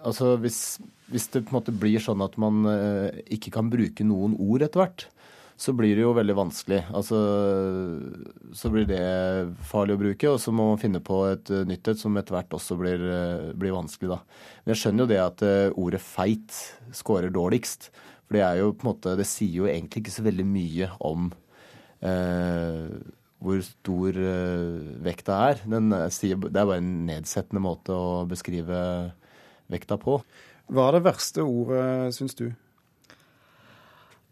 [0.04, 4.04] Altså, hvis, hvis, det på en måte blir sånn at man eh, ikke kan bruke
[4.04, 5.06] noen ord etter hvert,
[5.56, 6.82] så blir det jo veldig vanskelig.
[6.91, 7.21] Altså,
[8.52, 8.99] så blir det
[9.69, 12.36] farlig å bruke, og så må man finne på et uh, nytt et som etter
[12.36, 13.06] hvert også blir,
[13.56, 14.43] blir, vanskelig, da.
[14.65, 15.45] Men jeg skjønner jo det at
[15.86, 16.60] ordet feit
[16.91, 17.93] scorer dårligst.
[18.26, 20.91] For det er jo på en måte Det sier jo egentlig ikke så veldig mye
[20.99, 21.32] om
[23.43, 25.63] hvor stor uh, vekta er.
[25.67, 28.77] Den, uh, det er bare en nedsettende måte å beskrive
[29.71, 30.19] vekta på.
[30.71, 32.47] Hva er det verste ordet, syns du?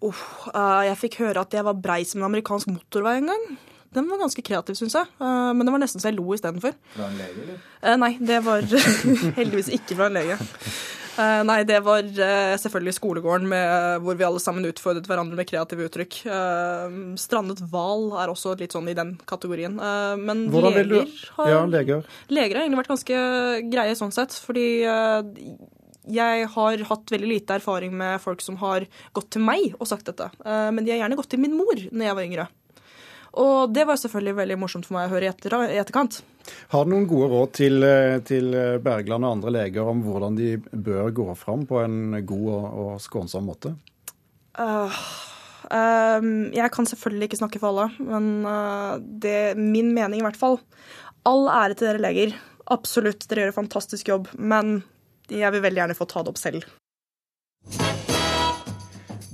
[0.01, 0.21] Oh,
[0.55, 3.45] uh, jeg fikk høre at jeg var brei som en amerikansk motorvei en gang.
[3.91, 5.07] Den var ganske kreativ, syns jeg.
[5.19, 6.77] men det var nesten så jeg lo istedenfor.
[6.93, 7.97] Fra en lege, eller?
[7.99, 8.63] nei, det var
[9.41, 10.37] heldigvis ikke fra en lege.
[11.17, 15.49] Uh, nei, det var uh, selvfølgelig skolegården med, hvor vi alle sammen utfordret hverandre med
[15.49, 16.21] kreative uttrykk.
[16.23, 19.75] Uh, strandet hval er også litt sånn i den kategorien.
[20.21, 23.19] men Hvordan leger, har, ja, leger leger har egentlig vært ganske
[23.71, 24.35] greie sånn sett.
[24.45, 24.65] Fordi
[26.11, 30.07] jeg har hatt veldig lite erfaring med folk som har gått til meg og sagt
[30.09, 30.31] dette.
[30.43, 32.47] men de har gjerne gått til min mor når jeg var yngre.
[33.39, 36.19] Og det var selvfølgelig veldig morsomt for meg å høre i, etter, etterkant.
[36.73, 37.85] Har du noen gode råd til,
[38.27, 38.51] til,
[38.83, 42.93] Bergland og andre leger om hvordan de bør gå fram på en god og, og
[43.03, 43.75] skånsom måte?
[44.59, 44.91] Uh,
[45.71, 46.19] uh,
[46.51, 50.39] jeg kan selvfølgelig ikke snakke for alle, men uh, det er min mening i hvert
[50.39, 50.59] fall.
[51.29, 52.35] All ære til dere leger.
[52.71, 54.81] Absolutt, dere gjør en fantastisk jobb, men
[55.31, 56.67] jeg vil veldig gjerne få ta det opp selv.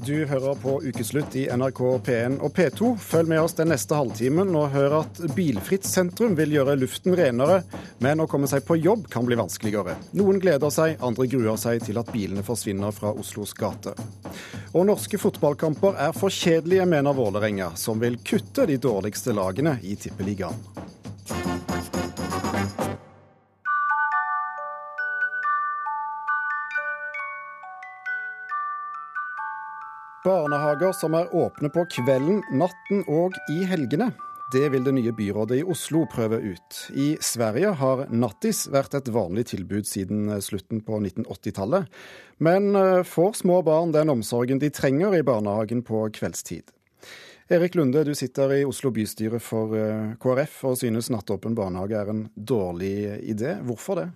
[0.08, 2.94] Du hører på Ukeslutt i NRK P1 og P2.
[3.04, 7.58] Følg med oss den neste halvtimen og hør at Bilfritt sentrum vil gjøre luften renere,
[8.00, 9.98] men å komme seg på jobb kan bli vanskeligere.
[10.16, 14.00] Noen gleder seg, andre gruer seg til at bilene forsvinner fra Oslos gater.
[14.72, 20.00] Og norske fotballkamper er for kjedelige, mener Vålerenga, som vil kutte de dårligste lagene i
[20.00, 21.77] Tippeligaen.
[30.28, 34.10] Barnehager som er åpne på kvelden, natten og i helgene.
[34.52, 36.80] Det vil det nye byrådet i Oslo prøve ut.
[36.92, 41.88] I Sverige har nattis vært et vanlig tilbud siden slutten på 1980-tallet.
[42.44, 46.76] Men eh, får små barn den omsorgen de trenger i barnehagen på kveldstid?
[47.48, 52.12] Erik Lunde, du sitter i Oslo bystyre for eh, KrF og synes nattåpen barnehage er
[52.12, 53.62] en dårlig idé.
[53.64, 54.10] Hvorfor det?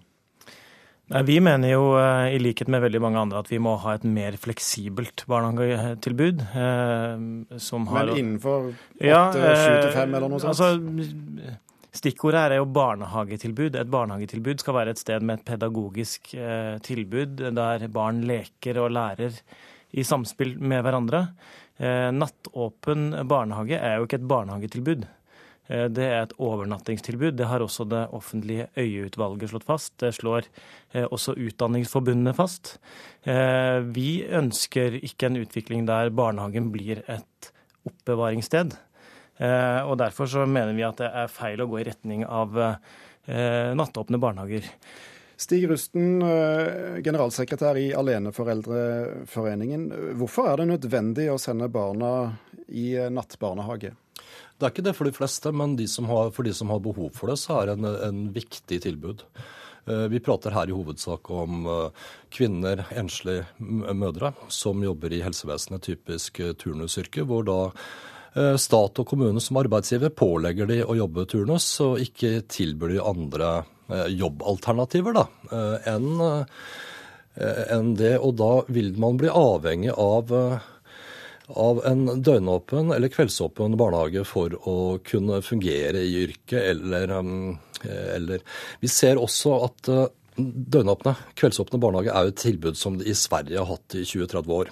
[1.11, 4.05] Vi mener jo eh, i likhet med veldig mange andre at vi må ha et
[4.07, 6.43] mer fleksibelt barnehagetilbud.
[6.55, 10.55] Eh, som har Men innenfor åtte, sju til fem eller noe sånt?
[10.55, 11.57] Altså,
[11.91, 13.75] Stikkordet her er jo barnehagetilbud.
[13.75, 18.93] Et barnehagetilbud skal være et sted med et pedagogisk eh, tilbud der barn leker og
[18.95, 19.35] lærer
[19.91, 21.25] i samspill med hverandre.
[21.81, 25.03] Nattåpen barnehage er jo ikke et barnehagetilbud.
[25.69, 27.35] Eh, det er et overnattingstilbud.
[27.37, 29.93] Det har også det offentlige øyeutvalget slått fast.
[30.01, 30.47] Det slår
[30.93, 32.77] eh, også Utdanningsforbundet fast.
[33.23, 37.53] Eh, vi ønsker ikke en utvikling der barnehagen blir et
[37.87, 38.77] oppbevaringssted.
[39.41, 42.53] Og Derfor så mener vi at det er feil å gå i retning av
[43.25, 44.67] nattåpne barnehager.
[45.33, 46.21] Stig Rusten,
[47.01, 49.87] generalsekretær i Aleneforeldreforeningen.
[50.19, 52.11] Hvorfor er det nødvendig å sende barna
[52.69, 53.95] i nattbarnehage?
[54.61, 57.09] Det er ikke det for de fleste, men de har, for de som har behov
[57.17, 59.25] for det, så er det en, en viktig tilbud.
[59.89, 65.81] Eh, vi prater her i hovedsak om eh, kvinner, enslige mødre, som jobber i helsevesenet,
[65.81, 67.59] typisk eh, turnusyrke, hvor da
[68.31, 73.49] stat og kommune som arbeidsgiver pålegger de å jobbe turnus, og ikke tilbyr de andre
[74.07, 75.25] jobbalternativer da,
[75.91, 76.21] enn
[77.75, 78.13] en det.
[78.23, 80.31] Og da vil man bli avhengig av
[81.59, 88.43] av en døgnåpen eller kveldsåpen barnehage for å kunne fungere i yrket, eller, um, eller
[88.81, 90.05] Vi ser også at uh,
[90.37, 94.55] døgnåpne, kveldsåpne barnehage er jo et tilbud som de i Sverige har hatt i 20-30
[94.61, 94.71] år.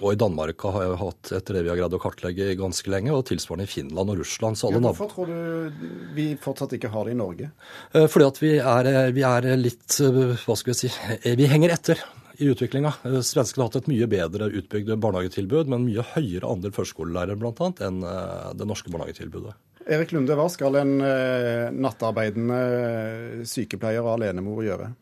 [0.00, 3.12] Og i Danmark har jeg hatt etter det vi har greid å kartlegge ganske lenge,
[3.12, 4.56] og tilsvarende i Finland og Russland.
[4.62, 7.50] Ja, hvorfor tror du vi fortsatt ikke har det i Norge?
[7.92, 10.94] Uh, fordi at vi er, vi er litt, hva skal vi si,
[11.36, 12.06] vi henger etter
[12.40, 12.92] i utviklinga.
[13.04, 17.68] Eh, svenskene har hatt et mye bedre utbygd barnehagetilbud, men mye høyere andel førskolelærere bl.a.
[17.86, 19.56] enn eh, det norske barnehagetilbudet.
[19.90, 24.92] Erik Lunde, hva skal en eh, nattarbeidende sykepleier og alenemor gjøre?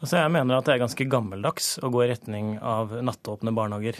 [0.00, 3.98] Altså jeg mener at det er ganske gammeldags å gå i retning av nattåpne barnehager.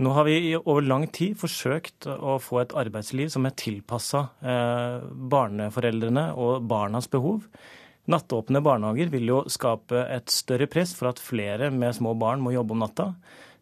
[0.00, 4.24] Nå har vi i over lang tid forsøkt å få et arbeidsliv som er tilpassa
[4.42, 7.44] barneforeldrene og barnas behov.
[8.10, 12.52] Nattåpne barnehager vil jo skape et større press for at flere med små barn må
[12.52, 13.14] jobbe om natta.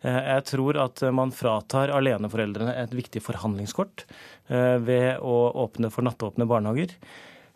[0.02, 4.04] Eh, jeg tror at man fratar aleneforeldrene et viktig forhandlingskort
[4.50, 6.96] eh, ved å åpne for nattåpne barnehager.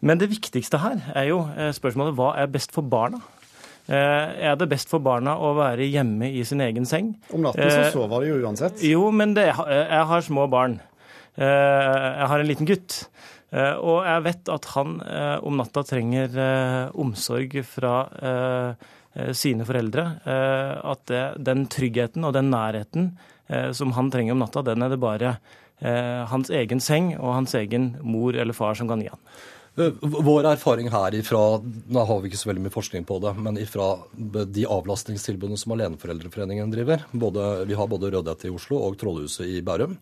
[0.07, 3.23] Men det viktigste her er jo eh, spørsmålet hva er best for barna?
[3.87, 7.13] Er det best for barna å være hjemme i sin egen seng?
[7.31, 8.83] Om natten så sover de jo uansett.
[8.83, 10.81] Jo, men det, jeg har små barn.
[11.39, 12.97] Jeg har en liten gutt.
[13.55, 17.97] Eh, og jeg vet at han eh, om natta trenger eh, omsorg fra
[19.33, 20.03] sine foreldre.
[20.29, 23.07] At det, den tryggheten og den nærheten
[23.73, 25.31] som han trenger om natta, den er det bare
[26.29, 29.23] hans egen seng og hans egen mor eller far som kan gi han.
[29.77, 33.33] Eh, vår erfaring her ifra nå har vi ikke så veldig mye forskning på det,
[33.45, 38.97] men ifra de avlastningstilbudene som Aleneforeldreforeningen driver, både, vi har både Rødhette i Oslo og
[39.01, 39.99] Trollhuset i Bærum,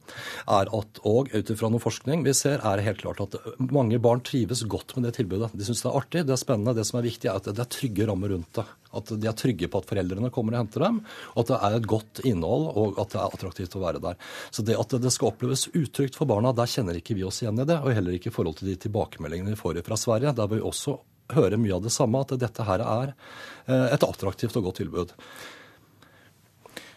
[0.47, 4.22] er at, og ut ifra noe forskning vi ser, er helt klart at mange barn
[4.22, 5.51] trives godt med det tilbudet.
[5.59, 6.77] De syns det er artig, det er spennende.
[6.79, 8.66] Det som er viktig, er at det er trygge rammer rundt det.
[8.95, 11.01] At de er trygge på at foreldrene kommer og henter dem,
[11.34, 14.20] og at det er et godt innhold og at det er attraktivt å være der.
[14.55, 17.61] Så det at det skal oppleves utrygt for barna, der kjenner ikke vi oss igjen
[17.61, 17.80] i det.
[17.82, 20.99] Og heller ikke i forhold til de tilbakemeldingene vi får fra Sverige, der vi også
[21.34, 25.14] hører mye av det samme, at dette her er eh, et attraktivt og godt tilbud.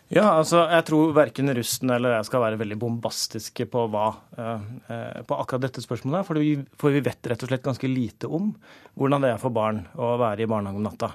[0.08, 4.06] Ja, altså jeg tror verken Rusten eller jeg skal være veldig bombastiske på, hva,
[4.40, 6.28] eh, på akkurat dette spørsmålet.
[6.30, 8.54] For vi, for vi vet rett og slett ganske lite om
[8.96, 11.12] hvordan det er for barn å være i barnehage om natta.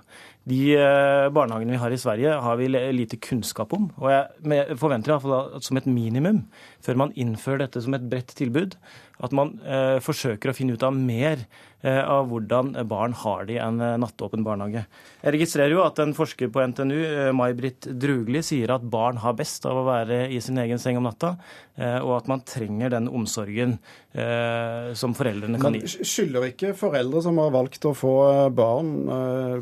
[0.48, 3.90] De eh, barnehagene vi har i Sverige, har vi lite kunnskap om.
[4.02, 6.44] Og jeg forventer iallfall som et minimum,
[6.82, 8.74] før man innfører dette som et bredt tilbud,
[9.22, 11.44] at man eh, forsøker å finne ut av mer
[11.84, 14.82] eh, av hvordan barn har det i en eh, nattåpen barnehage.
[15.22, 19.36] Jeg registrerer jo at en forsker på NTNU, eh, May-Britt Drugli, sier at barn har
[19.38, 21.36] best av å være i sin egen seng om natta,
[21.72, 23.78] og at man trenger den omsorgen
[24.12, 25.80] som foreldrene kan gi.
[25.80, 28.12] Men skylder ikke foreldre som har valgt å få
[28.52, 28.90] barn,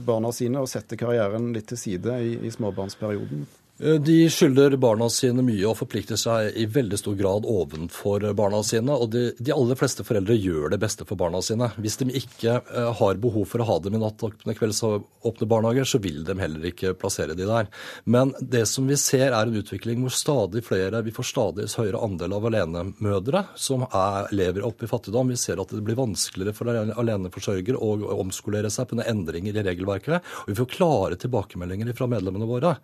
[0.03, 3.47] barna sine, å sette karrieren litt til side i, i småbarnsperioden?
[3.83, 8.61] Eh, de skylder barna sine mye og forplikter seg i veldig stor grad ovenfor barna
[8.67, 8.93] sine.
[8.93, 11.71] Og de, de, aller fleste foreldre gjør det beste for barna sine.
[11.81, 16.01] Hvis de ikke uh, har behov for å ha dem i nattåpne kveldsåpne barnehager, så
[16.03, 17.71] vil de heller ikke plassere de der.
[18.05, 22.03] Men det som vi ser er en utvikling hvor stadig flere, vi får stadig høyere
[22.05, 25.33] andel av alenemødre som er, lever oppe i fattigdom.
[25.33, 30.29] Vi ser at det blir vanskeligere for aleneforsørger å omskolere seg på endringer i regelverket.
[30.45, 32.77] Og vi får klare tilbakemeldinger fra medlemmene våre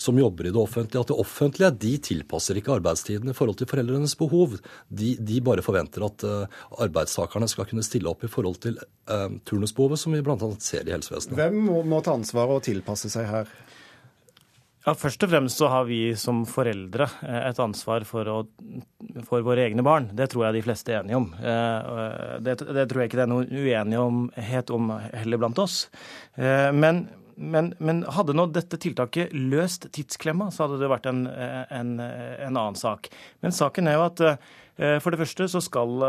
[0.00, 3.58] som jobber jobber i det offentlige, at det offentlige de tilpasser ikke arbeidstiden i forhold
[3.58, 4.58] til foreldrenes behov.
[4.88, 6.46] De, de bare forventer at uh,
[6.80, 8.78] arbeidstakerne skal kunne stille opp i forhold til
[9.10, 10.36] uh, turnusbehovet, som vi bl.a.
[10.60, 11.36] ser i helsevesenet.
[11.36, 13.52] Hvem må, må ta ansvaret og tilpasse seg her?
[14.86, 18.38] Ja, Først og fremst så har vi som foreldre eh, et ansvar for, å,
[19.28, 20.06] for, våre egne barn.
[20.16, 21.26] Det tror jeg de fleste er enige om.
[22.40, 25.82] Det, det tror jeg ikke det er noen uenighet om heller blant oss.
[26.40, 27.02] Men,
[27.40, 32.50] men, men, hadde nå dette tiltaket løst tidsklemma, så hadde det vært en, en, en
[32.50, 33.08] annen sak.
[33.40, 36.04] Men saken er jo at eh, for det første så skal,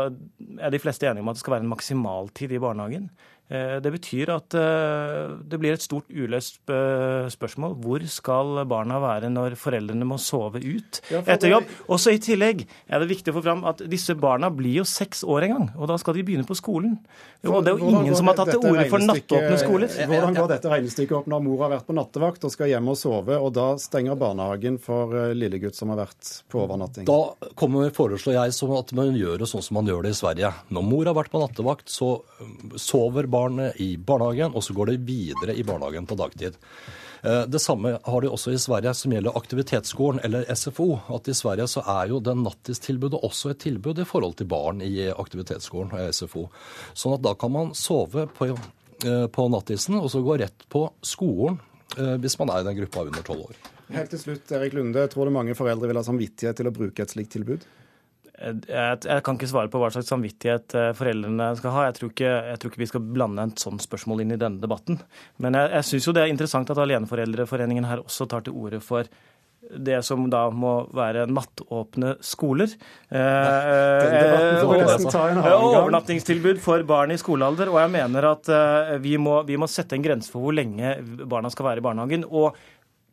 [0.60, 3.08] er de fleste enige om at det skal være en maksimaltid i barnehagen.
[3.52, 7.74] Eh, det betyr at eh, det blir et stort uløst eh, spørsmål.
[7.82, 11.68] Hvor skal barna være når foreldrene må sove ut etter jobb?
[11.92, 15.20] Også i tillegg er det viktig å få fram at disse barna blir jo seks
[15.28, 16.96] år en gang, og da skal de begynne på skolen.
[17.44, 19.92] Og det er jo ingen som har tatt til orde for nattåpne skoler.
[20.12, 22.98] Hvordan går dette regnestykket opp når mor har vært på nattevakt og skal hjem og
[23.00, 27.08] sove, og da stenger barnehagen for lillegutt som har vært på overnatting?
[27.10, 30.54] Da kommer, foreslår jeg at man gjør det sånn som man gjør det i Sverige.
[30.72, 32.14] Når mor har vært på nattevakt, så
[32.80, 36.58] sover barnet i barnehagen, og så går det videre i barnehagen på dagtid.
[37.22, 40.88] Eh, det samme har de også i Sverige som gjelder aktivitetsskolen, eller SFO.
[41.14, 44.82] At I Sverige så er jo den nattistilbudet også et tilbud i forhold til barn
[44.82, 46.48] i aktivitetsskolen og SFO.
[46.94, 50.88] Sånn at da kan man sove på, eh, på nattisen og så gå rett på
[51.02, 51.60] skolen
[51.96, 53.62] eh, hvis man er i den gruppa under tolv år.
[53.92, 57.04] Helt til slutt, Erik Lunde, tror du mange foreldre vil ha samvittighet til å bruke
[57.04, 57.66] et slikt tilbud?
[58.42, 61.84] Jeg, jeg, kan ikke svare på hva slags samvittighet eh, foreldrene skal ha.
[61.88, 64.62] Jeg tror ikke, jeg tror ikke vi skal blande et sånt spørsmål inn i denne
[64.62, 64.98] debatten.
[65.42, 68.82] Men jeg, jeg syns jo det er interessant at Aleneforeldreforeningen her også tar til orde
[68.82, 69.10] for
[69.62, 72.72] det som da må være nattåpne skoler.
[73.08, 77.70] Eh, overnattingstilbud for barn i skolealder.
[77.72, 80.96] Og jeg mener at eh, vi må, vi må sette en grense for hvor lenge
[81.30, 82.26] barna skal være i barnehagen.
[82.28, 82.58] Og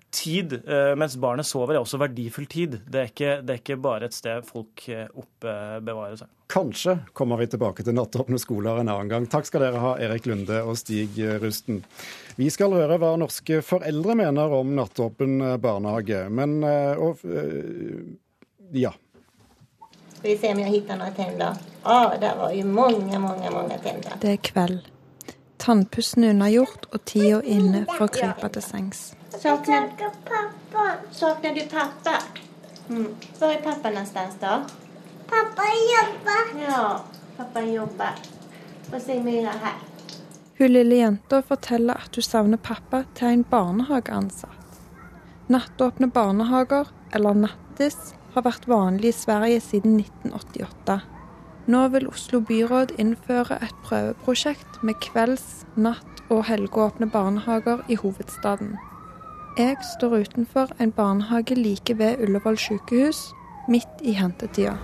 [0.10, 2.80] tid eh, mens barnet sover, er også verdifull tid.
[2.90, 6.32] Det er ikke, det er ikke bare et sted folk eh, oppbevarer seg.
[6.50, 9.28] Kanskje kommer vi tilbake til nattåpne skoler en annen gang.
[9.30, 11.84] Takk skal dere ha, Erik Lunde og Stig Rusten.
[12.40, 16.24] Vi skal høre hva norske foreldre mener om nattåpen barnehage.
[16.34, 17.22] Men og,
[18.74, 18.96] ja.
[20.16, 21.62] Skal vi se om jeg finner noen tenner.
[21.84, 24.18] Å, ah, det var jo mange, mange, mange tenner.
[24.20, 24.90] Det er kveld.
[25.60, 29.06] Tannpussen unnagjort og tida inne for å krype til sengs.
[29.30, 30.96] Saknar, pappa.
[31.12, 32.18] Saknar du pappa?
[32.90, 33.16] Mm.
[33.40, 34.62] Var är pappa någonstans då?
[35.28, 35.64] Pappa
[35.94, 36.70] jobbar.
[36.70, 37.04] Ja,
[37.38, 38.16] pappa jobber.
[38.92, 39.74] Få se Myra her.
[40.58, 44.82] Hun lille jenta forteller at hun savner pappa til en barnehageansatt.
[45.48, 51.00] Nattåpne barnehager, eller nattis, har vært vanlig i Sverige siden 1988.
[51.70, 58.78] Nå vil Oslo byråd innføre et prøveprosjekt med kvelds-, natt- og helgeåpne barnehager i hovedstaden.
[59.58, 63.34] Jeg står utenfor en barnehage like ved Ullevål sykehus,
[63.68, 64.76] midt i hentetida.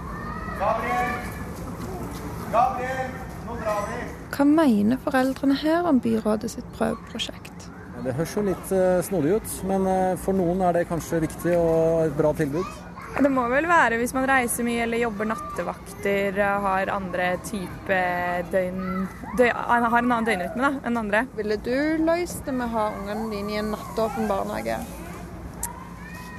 [4.35, 7.69] Hva mener foreldrene her om byrådet sitt prøveprosjekt?
[8.03, 11.55] Det høres jo litt eh, snodig ut, men eh, for noen er det kanskje viktig
[11.57, 12.84] og et bra tilbud.
[13.15, 16.35] Det må vel være hvis man reiser mye eller jobber nattevakter,
[16.65, 17.99] har andre type
[18.51, 19.05] døgn,
[19.39, 21.21] døgn Har en annen døgnrytme da, enn andre.
[21.37, 24.81] Ville du løst det med å ha ungene dine i en nattåpen barnehage?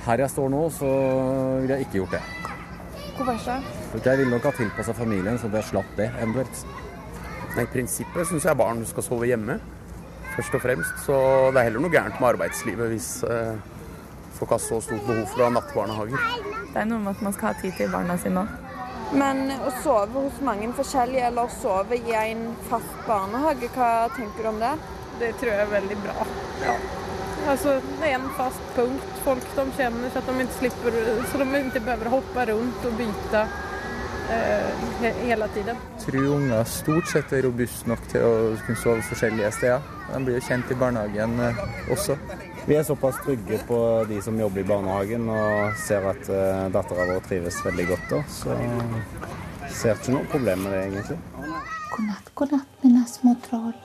[0.05, 0.91] Her jeg står nå, så
[1.63, 2.21] ville jeg ikke gjort det.
[3.17, 3.57] Hvorfor ikke?
[4.05, 6.67] Jeg ville nok ha tilpassa familien, så jeg slapp det eventuelt.
[7.57, 9.57] I prinsippet syns jeg barn skal sove hjemme,
[10.35, 11.01] først og fremst.
[11.07, 11.17] Så
[11.57, 13.11] det er heller noe gærent med arbeidslivet hvis
[14.37, 16.31] folk har så stort behov for å ha nattbarnehager.
[16.73, 18.63] Det er noe med at man skal ha tid til barna sine òg.
[19.15, 24.51] Men å sove hos mange forskjellige, eller sove i en fast barnehage, hva tenker du
[24.51, 24.73] om det?
[25.21, 26.27] Det tror jeg er veldig bra.
[26.65, 26.75] Ja.
[27.47, 29.07] Alltså, det er en fast punkt.
[29.25, 30.99] Folk de kjenner så at de ikke slipper,
[31.31, 33.45] så de ikke behøver hoppe rundt og bytte
[34.35, 35.79] eh, he hele tiden.
[35.95, 38.35] Jeg tror unger stort sett er robuste nok til å
[38.67, 39.87] kunne sove forskjellige steder.
[40.11, 41.65] De blir jo kjent i barnehagen eh,
[41.95, 42.19] også.
[42.67, 43.77] Vi er såpass trygge på
[44.09, 48.19] de som jobber i barnehagen og ser at uh, dattera vår trives veldig godt da,
[48.27, 48.57] så
[49.71, 51.19] ser ikke noe problem med det egentlig.
[51.93, 53.77] God natt, god natt, mine små troll.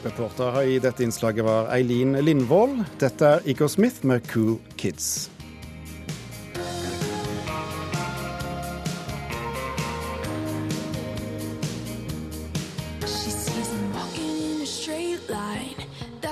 [0.00, 2.80] Reporter i dette innslaget var Eileen Lindvold.
[3.02, 5.28] Dette er Igor Smith med Cool Kids.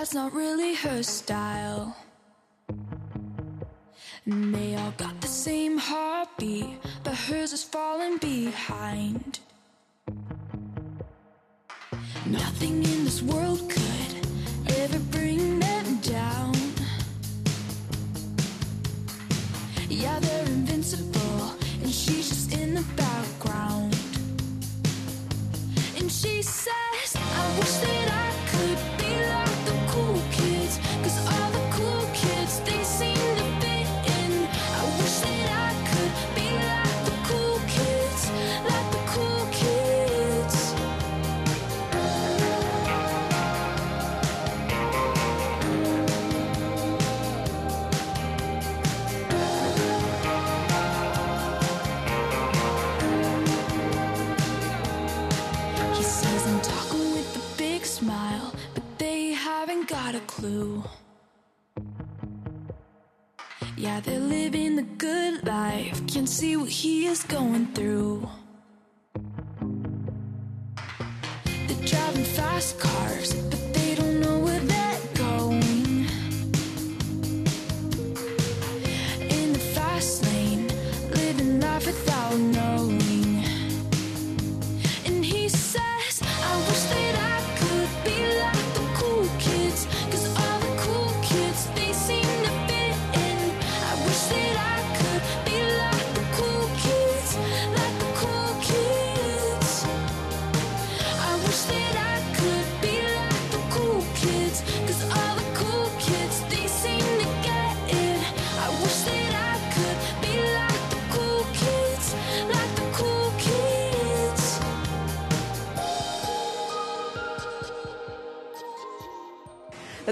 [0.08, 1.94] That's not really her style.
[4.24, 9.40] And they all got the same heartbeat, but hers is falling behind.
[12.24, 14.26] Nothing in this world could
[14.78, 16.56] ever bring them down.
[19.90, 21.52] Yeah, they're invincible,
[21.82, 23.94] and she's just in the background.
[25.98, 28.97] And she says, I wish that I could
[60.38, 60.84] clue.
[63.76, 68.28] Yeah, they're living the good life, can't see what he is going through.
[71.66, 76.06] They're driving fast cars, but they don't know where they're going.
[79.38, 80.68] In the fast lane,
[81.14, 82.87] living life without knowing.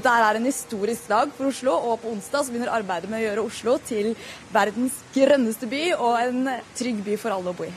[0.07, 3.25] Dette er en historisk dag for Oslo, og på onsdag så begynner arbeidet med å
[3.25, 4.13] gjøre Oslo til
[4.55, 7.73] verdens grønneste by og en trygg by for alle å bo i.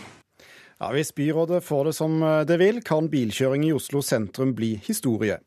[0.77, 5.39] Ja, Hvis byrådet får det som det vil, kan bilkjøring i Oslo sentrum bli historie.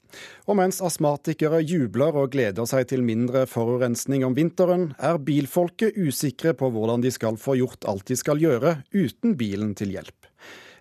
[0.50, 6.50] Og mens astmatikere jubler og gleder seg til mindre forurensning om vinteren, er bilfolket usikre
[6.58, 10.26] på hvordan de skal få gjort alt de skal gjøre uten bilen til hjelp.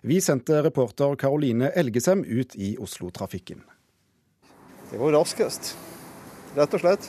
[0.02, 3.62] Vi sendte reporter Karoline Elgesem ut i Oslo-trafikken.
[4.90, 5.76] Det går raskest,
[6.56, 7.08] rett og slett.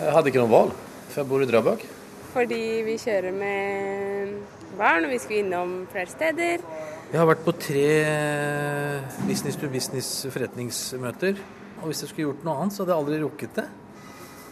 [0.00, 0.76] Jeg hadde ikke noe valg,
[1.10, 1.82] for jeg bor i Drøbak.
[2.30, 4.36] Fordi vi kjører med
[4.78, 6.64] barn, og vi skulle innom flere steder.
[7.10, 7.88] Jeg har vært på tre
[9.26, 11.40] business to business forretningsmøter.
[11.80, 13.66] Og hvis jeg skulle gjort noe annet, så hadde jeg aldri rukket det.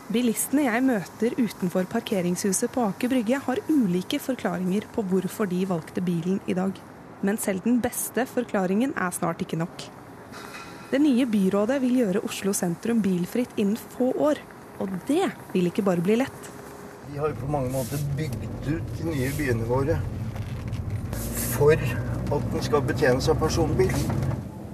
[0.09, 6.03] Bilistene jeg møter utenfor parkeringshuset på Aker Brygge, har ulike forklaringer på hvorfor de valgte
[6.05, 6.73] bilen i dag.
[7.23, 9.85] Men selv den beste forklaringen er snart ikke nok.
[10.89, 14.39] Det nye byrådet vil gjøre Oslo sentrum bilfritt innen få år.
[14.81, 16.47] Og det vil ikke bare bli lett.
[17.11, 19.99] Vi har på mange måter bygd ut de nye byene våre
[21.59, 23.93] for at den skal betjenes av personbil.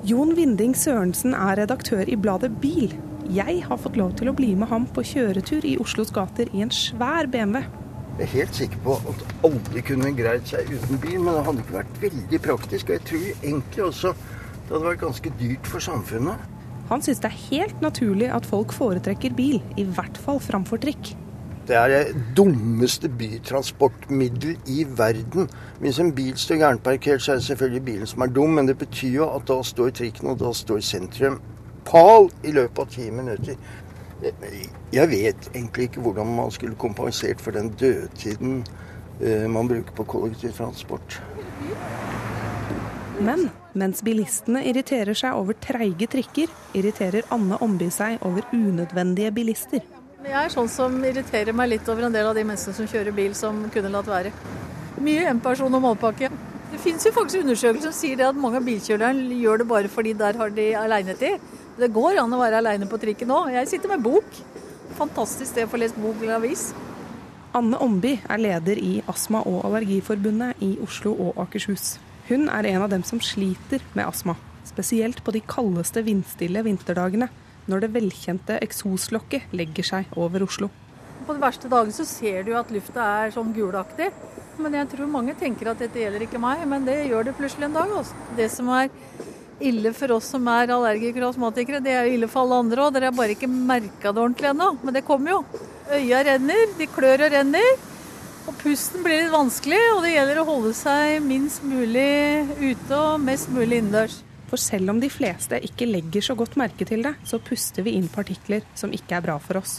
[0.07, 2.93] Jon Vinding Sørensen er redaktør i bladet Bil.
[3.33, 6.63] Jeg har fått lov til å bli med ham på kjøretur i Oslos gater i
[6.63, 7.65] en svær BMW.
[8.19, 11.65] Jeg er helt sikker på at alle kunne greid seg uten bil, men det hadde
[11.65, 12.91] ikke vært veldig praktisk.
[12.91, 14.13] Og jeg tror egentlig også
[14.65, 16.51] det hadde vært ganske dyrt for samfunnet.
[16.89, 21.15] Han syns det er helt naturlig at folk foretrekker bil, i hvert fall framfor trikk.
[21.65, 25.49] Det er det dummeste bytransportmiddel i verden.
[25.81, 28.77] Hvis en bil står gærenparkert, så er det selvfølgelig bilen som er dum, men det
[28.79, 31.41] betyr jo at da står trikken, og da står sentrum
[31.89, 33.57] pal i løpet av ti minutter.
[34.93, 38.65] Jeg vet egentlig ikke hvordan man skulle kompensert for den dødtiden
[39.21, 41.21] eh, man bruker på kollektivtransport.
[43.23, 43.49] Men
[43.79, 49.85] mens bilistene irriterer seg over treige trikker, irriterer Anne Omby seg over unødvendige bilister.
[50.25, 53.15] Jeg er sånn som irriterer meg litt over en del av de menneskene som kjører
[53.15, 54.33] bil som kunne latt være.
[55.05, 56.31] Mye enperson og målpakke.
[56.73, 60.15] Det finnes jo faktisk undersøkelser som sier at mange av bilkjølerne gjør det bare fordi
[60.19, 61.45] der har de alenetid.
[61.79, 63.53] Det går an å være aleine på trikken òg.
[63.55, 64.41] Jeg sitter med bok.
[64.99, 66.73] Fantastisk sted for å lese bok eller avis.
[67.55, 71.95] Anne Omby er leder i Astma- og Allergiforbundet i Oslo og Akershus.
[72.29, 77.29] Hun er en av dem som sliter med astma, spesielt på de kaldeste vindstille vinterdagene,
[77.69, 80.71] når det velkjente eksoslokket legger seg over Oslo.
[81.25, 84.11] På de verste dagene så ser du at lufta er sånn gulaktig.
[84.61, 87.69] Men jeg tror mange tenker at dette gjelder ikke meg, men det gjør det plutselig
[87.69, 87.95] en dag.
[88.01, 88.17] Også.
[88.39, 88.91] Det som er
[89.65, 92.87] ille for oss som er allergikere og astmatikere, det er jo ille for alle andre
[92.87, 92.95] òg.
[92.97, 95.43] Dere har bare ikke merka det ordentlig ennå, men det kommer jo.
[95.93, 97.75] Øya renner, de klør og renner.
[98.45, 103.23] Og pusten blir litt vanskelig, og det gjelder å holde seg minst mulig ute og
[103.25, 104.19] mest mulig innendørs.
[104.51, 107.97] For selv om de fleste ikke legger så godt merke til det, så puster vi
[107.97, 109.79] inn partikler som ikke er bra for oss.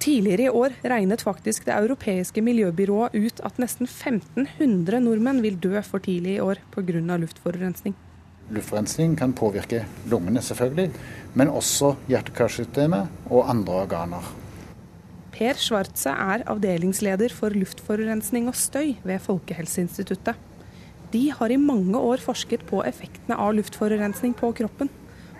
[0.00, 5.76] Tidligere i år regnet faktisk det europeiske miljøbyrået ut at nesten 1500 nordmenn vil dø
[5.84, 7.20] for tidlig i år pga.
[7.20, 7.94] luftforurensning.
[8.48, 10.90] Luftforurensning kan påvirke lungene, selvfølgelig,
[11.34, 14.47] men også hjerte-karsystemet og andre organer.
[15.38, 20.34] Per Schwartze er avdelingsleder for luftforurensning og støy ved Folkehelseinstituttet.
[21.12, 24.90] De har i mange år forsket på effektene av luftforurensning på kroppen,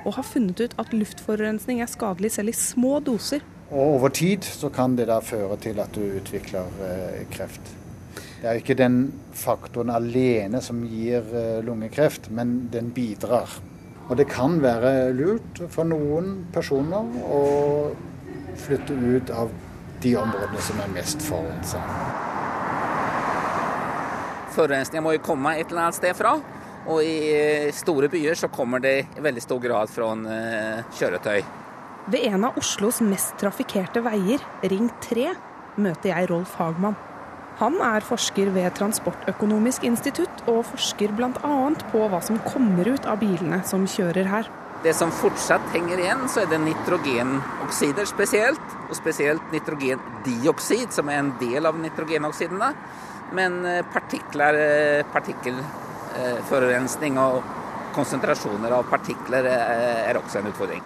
[0.05, 3.43] og har funnet ut at luftforurensning er skadelig selv i små doser.
[3.73, 7.75] Og over tid så kan det da føre til at du utvikler eh, kreft.
[8.39, 9.01] Det er ikke den
[9.35, 13.59] faktoren alene som gir eh, lungekreft, men den bidrar.
[14.07, 17.43] Og det kan være lurt for noen personer å
[18.63, 19.51] flytte ut av
[20.03, 21.83] de områdene som er mest forurensa.
[24.55, 26.37] Forurensninga må jo komme et eller annet sted fra.
[26.89, 30.25] Og i eh, store byer så kommer det i veldig stor grad fra en
[30.97, 31.43] kjøretøy.
[32.09, 35.35] Ved en av Oslos mest trafikkerte veier, Ring 3,
[35.77, 36.97] møter jeg Rolf Hagmann.
[37.59, 41.55] Han er forsker ved Transportøkonomisk institutt, og forsker bl.a.
[41.91, 44.51] på hva som kommer ut av bilene som kjører her.
[44.83, 48.75] Det som fortsatt henger igjen, så er det nitrogenoksider spesielt.
[48.89, 52.75] Og spesielt nitrogendioksid, som er en del av nitrogenoksidene.
[53.35, 57.43] Men eh, partikler, eh, partikkelforurensning og
[57.97, 60.83] konsentrasjoner av partikler eh, er også en utfordring.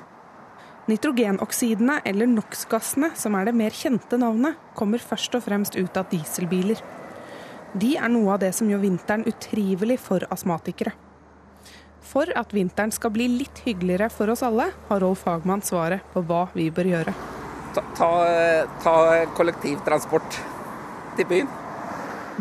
[0.89, 6.05] Nitrogenoksidene, eller NOx-gassene, som er det mer kjente navnet, kommer først og fremst ut av
[6.11, 6.81] dieselbiler.
[7.79, 10.93] De er noe av det som gjør vinteren utrivelig for astmatikere.
[12.13, 16.21] For at vinteren skal bli litt hyggeligere for oss alle, har Rolf Hagmann svaret på
[16.29, 17.15] hva vi bør gjøre.
[17.73, 18.11] Ta, ta,
[18.85, 18.95] ta
[19.39, 20.37] kollektivtransport
[21.17, 21.49] til byen.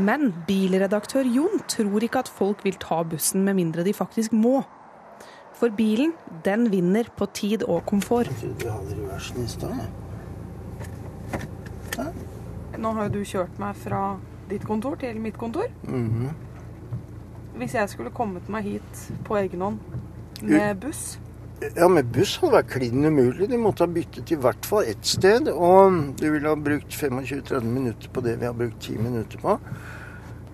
[0.01, 4.61] Men bilredaktør Jon tror ikke at folk vil ta bussen med mindre de faktisk må.
[5.55, 8.31] For bilen, den vinner på tid og komfort.
[8.41, 9.89] Vi hadde reversjon i stedet.
[12.81, 14.03] Nå har jo du kjørt meg fra
[14.49, 15.69] ditt kontor til mitt kontor.
[15.87, 16.50] Mhm.
[17.61, 19.81] Hvis jeg skulle kommet meg hit på egen hånd
[20.41, 21.19] med buss
[21.75, 23.49] Ja, med buss hadde det vært klin umulig.
[23.51, 25.45] Du måtte ha byttet i hvert fall ett sted.
[25.53, 29.59] Og du ville ha brukt 25-30 minutter på det vi har brukt 10 minutter på.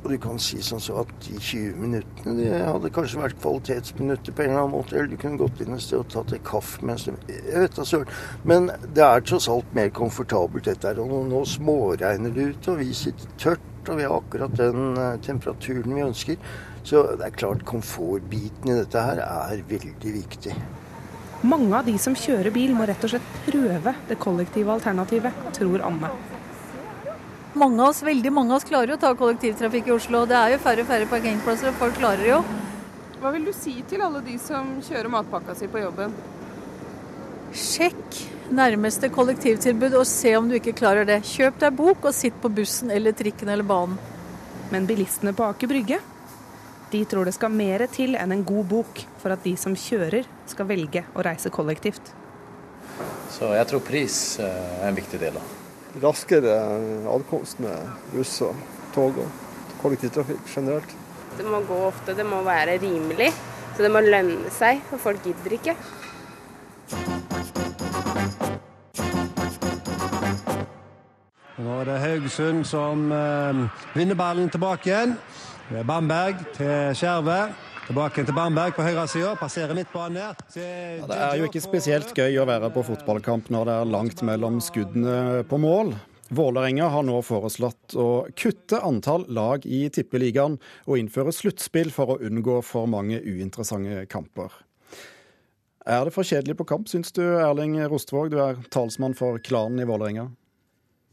[0.03, 4.36] Og du kan si sånn så at de 20 minuttene de hadde kanskje vært kvalitetsminutter
[4.36, 4.97] på en eller annen måte.
[4.97, 7.80] Eller du kunne gått inn et sted og tatt en kaffe mens du Jeg vet
[7.80, 8.16] da søren.
[8.43, 10.99] Men det er tross alt mer komfortabelt dette her.
[10.99, 15.22] Og nå, småregner det ute, og vi sitter tørt, og vi har akkurat den eh,
[15.24, 16.58] temperaturen vi ønsker.
[16.88, 20.54] Så det er klart komfortbiten i dette her er veldig viktig.
[21.48, 25.84] Mange av de som kjører bil, må rett og slett prøve det kollektive alternativet, tror
[25.86, 26.14] Anne.
[27.58, 30.24] Mange av oss, veldig mange av oss klarer jo å ta kollektivtrafikk i Oslo.
[30.30, 32.42] Det er jo færre og færre parkeringsplasser, og folk klarer det jo.
[33.20, 36.16] Hva vil du si til alle de som kjører matpakka si på jobben?
[37.58, 38.20] Sjekk
[38.54, 41.24] nærmeste kollektivtilbud og se om du ikke klarer det.
[41.28, 43.98] Kjøp deg bok og sitt på bussen eller trikken eller banen.
[44.72, 46.00] Men bilistene på Aker Brygge
[46.92, 50.28] de tror det skal mer til enn en god bok for at de som kjører,
[50.48, 52.14] skal velge å reise kollektivt.
[53.34, 55.36] Så jeg tror pris eh, er en viktig del.
[56.02, 56.56] Raskere
[57.12, 58.56] adkomst med buss og
[58.96, 59.44] tog og
[59.82, 60.96] kollektivtrafikk generelt.
[61.38, 63.30] Det må gå ofte, det må være rimelig.
[63.76, 65.76] Så det må lønne seg, for folk gidder ikke.
[71.58, 73.62] Nå er det Haugesund som eh,
[73.98, 75.18] vinner ballen tilbake igjen.
[75.68, 77.49] Er Bamberg til Skjerve.
[77.89, 80.22] Tilbake til Bamberg på høyresida, passerer midtbanen.
[80.22, 84.24] Ja, det er jo ikke spesielt gøy å være på fotballkamp når det er langt
[84.24, 85.91] mellom skuddene på mål.
[86.32, 88.07] Vålerenga har nå foreslått å
[88.39, 90.55] kutte antall lag i Tippeligaen
[90.88, 94.55] og innføre sluttspill for å unngå for mange uinteressante kamper.
[95.84, 98.32] Er det for kjedelig på kamp, syns du, Erling Rostvåg?
[98.32, 100.30] Du er talsmann for klanen i Vålerenga.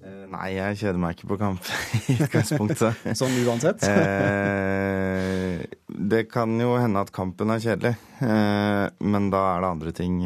[0.05, 1.69] Eh, Nei, jeg kjeder meg ikke på kamp
[2.13, 3.05] i utgangspunktet.
[3.21, 3.85] Sånn uansett?
[3.89, 9.95] Eh, det kan jo hende at kampen er kjedelig, eh, men da er det andre
[9.97, 10.19] ting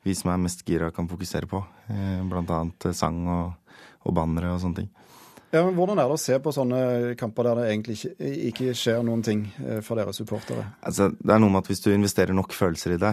[0.00, 1.60] vi som er mest gira kan fokusere på.
[2.30, 3.76] Blant annet sang og,
[4.08, 4.90] og bannere og sånne ting.
[5.50, 6.80] Ja, men Hvordan er det å se på sånne
[7.18, 9.42] kamper der det egentlig ikke, ikke skjer noen ting
[9.82, 10.62] for dere supportere?
[10.86, 13.10] Altså, det er noe med at hvis du investerer nok følelser i det,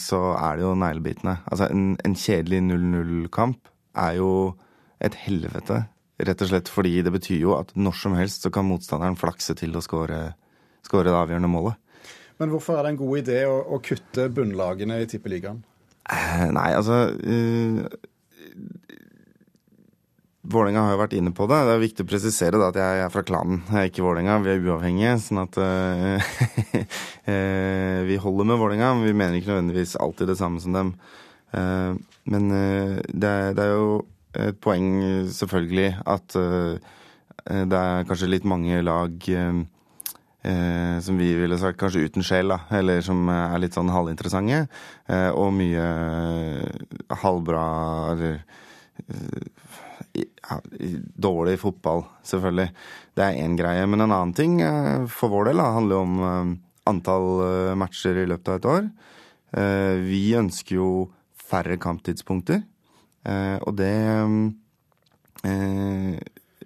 [0.00, 1.36] så er det jo neglebitende.
[1.52, 3.70] Altså, en, en kjedelig 0-0-kamp
[4.08, 4.32] er jo
[5.00, 5.84] et helvete,
[6.20, 9.56] rett og slett fordi det betyr jo at når som helst så kan motstanderen flakse
[9.56, 10.20] til å skåre
[10.86, 11.78] skåre det avgjørende målet.
[12.40, 15.60] Men hvorfor er det en god idé å, å kutte bunnlagene i Tippeligaen?
[16.10, 17.82] Eh, Nei, altså uh,
[20.50, 21.58] Vålerenga har jo vært inne på det.
[21.68, 24.38] Det er viktig å presisere da, at jeg er fra klanen, jeg er ikke Vålerenga.
[24.46, 26.32] Vi er uavhengige, sånn at uh,
[28.08, 30.94] Vi holder med Vålerenga, men vi mener ikke nødvendigvis alltid det samme som dem.
[31.52, 31.92] Uh,
[32.30, 34.00] men det, er, det er jo
[34.38, 34.88] et poeng,
[35.32, 36.96] selvfølgelig, at eh,
[37.66, 39.60] det er kanskje litt mange lag eh,
[40.42, 42.60] eh, som vi ville sagt kanskje uten sjel, da.
[42.78, 44.64] Eller som er litt sånn halvinteressante.
[45.10, 47.66] Eh, og mye eh, halvbra
[48.14, 48.40] eller
[49.06, 50.24] eh,
[51.20, 52.70] dårlig fotball, selvfølgelig.
[53.16, 53.86] Det er én greie.
[53.86, 54.58] Men en annen ting
[55.12, 56.56] for vår del da, handler om
[56.90, 57.28] antall
[57.78, 58.88] matcher i løpet av et år.
[60.08, 60.88] Vi ønsker jo
[61.38, 62.64] færre kamptidspunkter.
[63.26, 63.92] Eh, Og det
[65.44, 66.18] eh,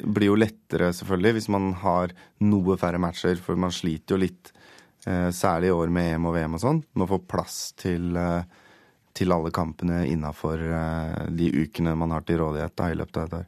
[0.05, 2.15] blir jo lettere, selvfølgelig, hvis man har
[2.47, 4.53] noe færre matcher, for man sliter jo litt,
[5.07, 8.17] eh, særlig i år med EM og VM og sånn, med å få plass til,
[8.17, 8.43] eh,
[9.15, 10.59] til alle kampene innafor
[11.31, 13.47] de ukene man har til rådighet da, i løpet av et år.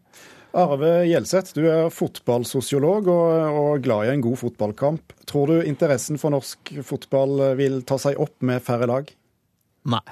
[0.57, 5.13] Arve Gjelseth, du er fotballsosiolog og, og glad i en god fotballkamp.
[5.27, 9.11] Tror du interessen for norsk fotball vil ta seg opp med færre lag?
[9.91, 10.07] Nei.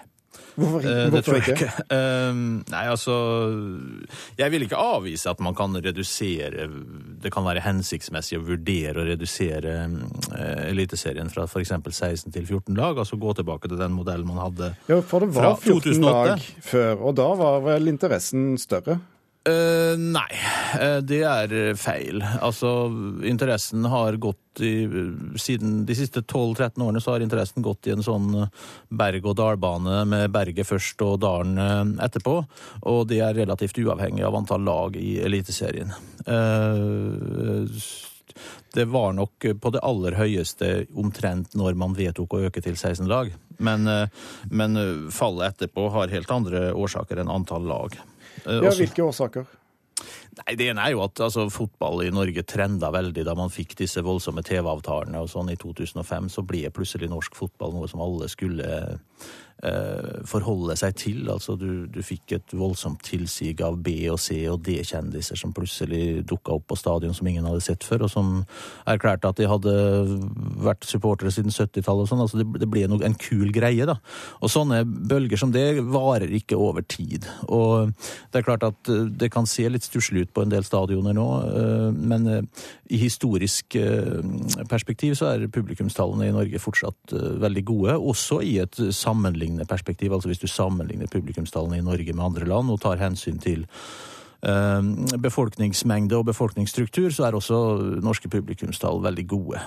[0.54, 1.66] Hvorfor, Eh, det hvorfor tror jeg ikke?
[1.66, 1.84] ikke.
[1.96, 2.34] Eh,
[2.70, 3.14] nei, altså
[4.38, 6.68] Jeg vil ikke avvise at man kan redusere
[7.24, 11.72] Det kan være hensiktsmessig å vurdere å redusere eh, Eliteserien fra f.eks.
[11.74, 12.98] 16 til 14 lag.
[13.02, 16.04] Altså gå tilbake til den modellen man hadde Ja, for det var 14 2008.
[16.04, 19.00] lag før, og da var vel interessen større?
[19.44, 20.38] Eh, nei,
[20.80, 22.22] uh, det er feil.
[22.40, 22.88] Altså,
[23.28, 24.86] interessen har gått i
[25.36, 28.28] Siden de siste 12-13 årene så har interessen gått i en sånn
[28.94, 32.36] berg-og-dal-bane med berget først og dalen eh, etterpå.
[32.86, 35.90] Og det er relativt uavhengig av antall lag i Eliteserien.
[36.22, 37.66] Uh,
[38.78, 43.10] det var nok på det aller høyeste omtrent når man vedtok å øke til 16
[43.10, 43.34] lag.
[43.58, 44.08] Men, eh,
[44.50, 47.98] men fallet etterpå har helt andre årsaker enn antall lag.
[48.46, 49.46] Eh, Ja, Hvilke årsaker?
[50.34, 53.76] Nei, Det ene er jo at altså, fotball i Norge trenda veldig da man fikk
[53.78, 55.20] disse voldsomme TV-avtalene.
[55.22, 58.90] og sånn I 2005 så ble plutselig norsk fotball noe som alle skulle
[60.28, 61.20] forholde seg til.
[61.32, 66.24] Altså du, du fikk et voldsomt tilsig av B- og C- og D-kjendiser som plutselig
[66.28, 68.32] dukka opp på stadion som ingen hadde sett før, og som
[68.90, 69.74] erklærte at de hadde
[70.64, 72.22] vært supportere siden 70-tallet og sånn.
[72.24, 73.98] Altså det, det ble noe, en kul greie, da.
[74.44, 77.28] Og sånne bølger som det varer ikke over tid.
[77.48, 77.92] Og
[78.32, 81.16] det er klart at eh, det kan se litt stusslig ut på en del stadioner
[81.16, 84.20] nå, eh, men eh, i historisk eh,
[84.70, 88.80] perspektiv så er publikumstallene i Norge fortsatt eh, veldig gode, også i et
[89.62, 90.14] sammenlignende.
[90.14, 93.66] Altså hvis du sammenligner publikumstallene i Norge med andre land og tar hensyn til
[94.42, 94.82] eh,
[95.18, 99.60] befolkningsmengde og befolkningsstruktur, så er også norske publikumstall veldig gode.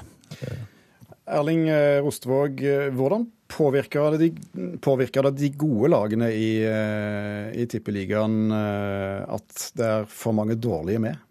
[1.28, 7.52] Erling eh, Rostvåg, eh, hvordan påvirker det, de, påvirker det de gode lagene i, eh,
[7.56, 11.27] i Tippeligaen eh, at det er for mange dårlige med?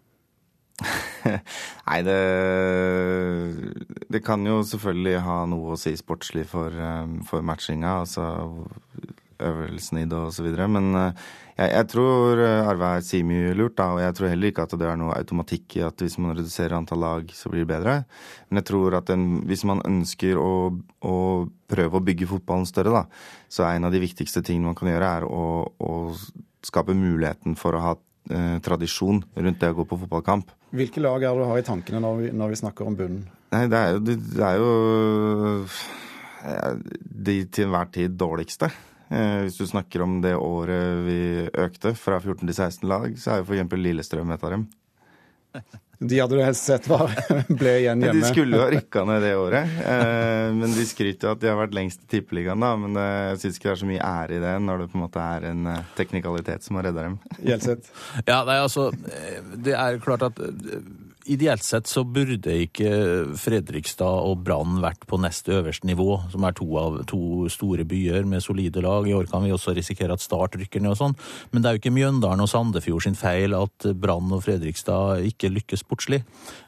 [1.87, 2.17] Nei, det
[4.13, 8.27] Det kan jo selvfølgelig ha noe å si sportslig for, eh, for matchinga, altså
[9.37, 10.67] øvelsen og så videre.
[10.71, 14.31] Men eh, jeg, jeg tror eh, Arve her sier mye lurt, da, og jeg tror
[14.31, 17.51] heller ikke at det er noe automatikk i at hvis man reduserer antall lag, så
[17.53, 17.97] blir det bedre.
[18.49, 20.51] Men jeg tror at en, hvis man ønsker å,
[21.01, 21.15] å
[21.69, 24.91] prøve å bygge fotballen større, da, så er en av de viktigste tingene man kan
[24.91, 25.47] gjøre, er å,
[25.81, 25.93] å
[26.65, 27.95] skape muligheten for å ha
[28.33, 30.53] eh, tradisjon rundt det å gå på fotballkamp.
[30.75, 33.23] Hvilke lag er det du har i tankene når vi, når vi snakker om bunnen?
[33.55, 34.71] Nei, det er jo, det, det er jo
[36.43, 36.73] eh,
[37.27, 38.69] de til enhver tid dårligste.
[39.07, 43.31] Eh, hvis du snakker om det året vi økte fra 14 til 16 lag, så
[43.33, 43.77] er jo f.eks.
[43.79, 44.67] Lillestrøm et av dem.
[45.99, 47.09] De hadde du helst sett var,
[47.59, 48.19] ble igjen hjemme.
[48.21, 51.49] De skulle jo ha rykka ned det året, eh, men de skryter jo at de
[51.49, 52.73] har vært lengst i Tippeligaen, da.
[52.77, 54.99] Men eh, jeg syns ikke det er så mye ære i det når det på
[54.99, 57.17] en måte er en eh, teknikalitet som har redda dem.
[57.41, 57.91] Gjelseth?
[58.27, 58.91] Ja, nei, altså,
[59.57, 60.41] det er klart at
[61.27, 62.89] ideelt sett så burde ikke
[63.39, 68.25] Fredrikstad og Brann vært på nest øverste nivå, som er to av to store byer
[68.29, 69.07] med solide lag.
[69.07, 71.15] I år kan vi også risikere at Start rykker ned og sånn.
[71.51, 75.51] Men det er jo ikke Mjøndalen og Sandefjord sin feil at Brann og Fredrikstad ikke
[75.51, 76.21] lykkes sportslig.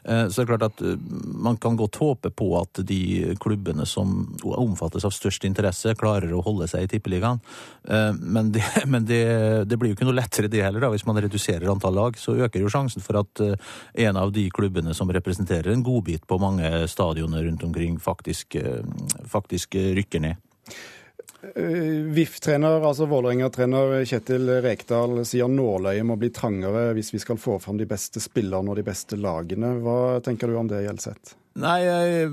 [0.04, 1.00] Eh, Så det er klart at eh,
[1.40, 6.44] man kan godt håpe på at de klubbene som omfattes av størst interesse, klarer å
[6.44, 7.40] holde seg i Tippeligaen.
[7.88, 9.24] Eh, Men, det, men det,
[9.68, 10.92] det blir jo ikke noe lettere det heller, da.
[10.92, 14.94] Hvis man reduserer antall lag, så øker jo sjansen for at en av de klubbene
[14.96, 18.82] som representerer en godbit på mange stadioner rundt omkring, faktisk, eh,
[19.26, 20.36] faktisk rykker ned.
[21.56, 27.56] Eh, VIF-trener, altså Vålerenga-trener Kjetil Rekdal sier nåløyet må bli trangere hvis vi skal få
[27.62, 29.78] fram de beste spillerne og de beste lagene.
[29.80, 31.36] Hva tenker du om det, Gjelseth?
[31.58, 32.26] Nei, jeg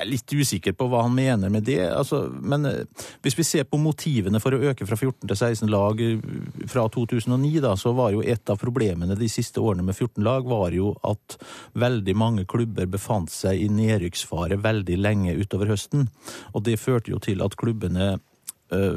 [0.00, 1.82] er litt usikker på hva han mener med det.
[1.84, 5.68] Altså, men eh, hvis vi ser på motivene for å øke fra 14 til 16
[5.68, 6.16] lag eh,
[6.70, 10.48] fra 2009, da, så var jo et av problemene de siste årene med 14 lag
[10.48, 11.36] var jo at
[11.76, 16.08] veldig mange klubber befant seg i nedrykksfare veldig lenge utover høsten.
[16.54, 18.14] Og det førte jo til at klubbene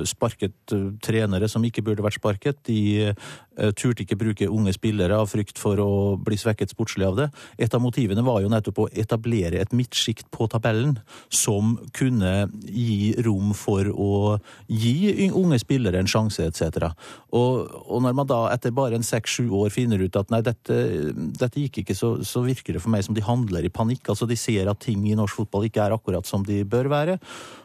[0.05, 2.59] sparket eh, trenere som ikke burde vært sparket.
[2.67, 5.89] De eh, turte ikke bruke unge spillere av frykt for å
[6.21, 7.27] bli svekket sportslig av det.
[7.57, 10.97] Et av motivene var jo nettopp å etablere et midtsjikt på tabellen
[11.33, 16.91] som kunne gi rom for å gi unge spillere en sjanse, etc.
[17.33, 20.77] Og, og når man da etter bare en seks-sju år finner ut at nei, dette,
[21.13, 24.07] dette gikk ikke, så, så virker det for meg som de handler i panikk.
[24.13, 27.19] Altså de ser at ting i norsk fotball ikke er akkurat som de bør være.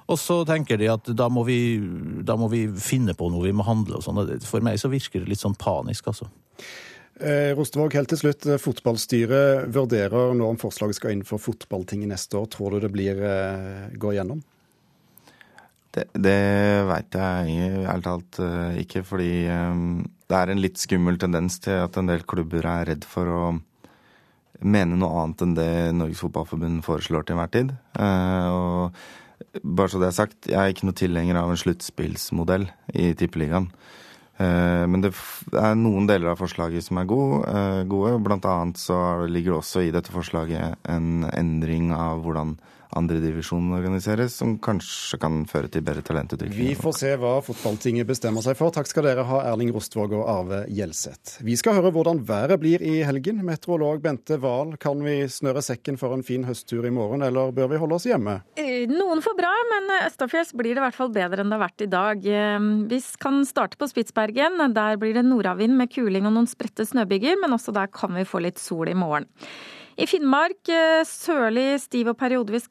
[0.09, 1.79] Og så tenker de at da må vi,
[2.25, 4.23] da må vi finne på noe, vi må handle og sånn.
[4.49, 6.31] For meg så virker det litt sånn panisk, altså.
[7.19, 8.47] Eh, Rostvåg, helt til slutt.
[8.47, 12.47] eh, Fotballstyret vurderer nå om forslaget skal inn for fotballtinget neste år.
[12.55, 14.41] Tror du det blir eh, går gjennom?
[15.91, 16.39] Det, det
[16.87, 21.81] veit jeg ærlig talt eh, ikke, fordi um, det er en litt skummel tendens til
[21.83, 23.43] at en del klubber er redd for å
[24.59, 27.75] mene noe annet enn det Norges Fotballforbund foreslår til enhver tid.
[27.99, 29.03] Uh, og
[29.63, 33.71] bare så det er sagt, jeg er ikke noe tilhenger av en sluttspillsmodell i Tippeligaen.
[34.39, 35.13] Eh, Men det
[35.59, 37.45] er noen deler av forslaget som er gode.
[37.49, 38.19] eh, gode.
[38.23, 42.59] Blant annet så ligger det også i dette forslaget en endring av hvordan
[42.97, 46.71] andredivisjonen organiseres, som kanskje kan føre til bedre talentutvikling.
[46.71, 48.73] Vi får se hva fotballtinget bestemmer seg for.
[48.75, 51.39] Takk skal dere ha, Erling Rostvåg og Arve Gjelseth.
[51.45, 53.43] Vi skal høre hvordan været blir i helgen.
[53.47, 57.73] Meteorolog Bente Wahl, kan vi snøre sekken for en fin høsttur i morgen, eller bør
[57.75, 58.41] vi holde oss hjemme?
[58.59, 61.67] Eh, Noen får bra, men østafjells blir det i hvert fall bedre enn det har
[61.67, 62.27] vært i dag.
[62.27, 64.61] Eh, Vi kan starte på Spitsbergen.
[64.75, 68.25] Der blir det nordavind med kuling og noen spredte snøbyger, men også der kan vi
[68.29, 69.27] få litt sol i morgen.
[69.99, 72.69] I Finnmark eh, sørlig stiv og periodevis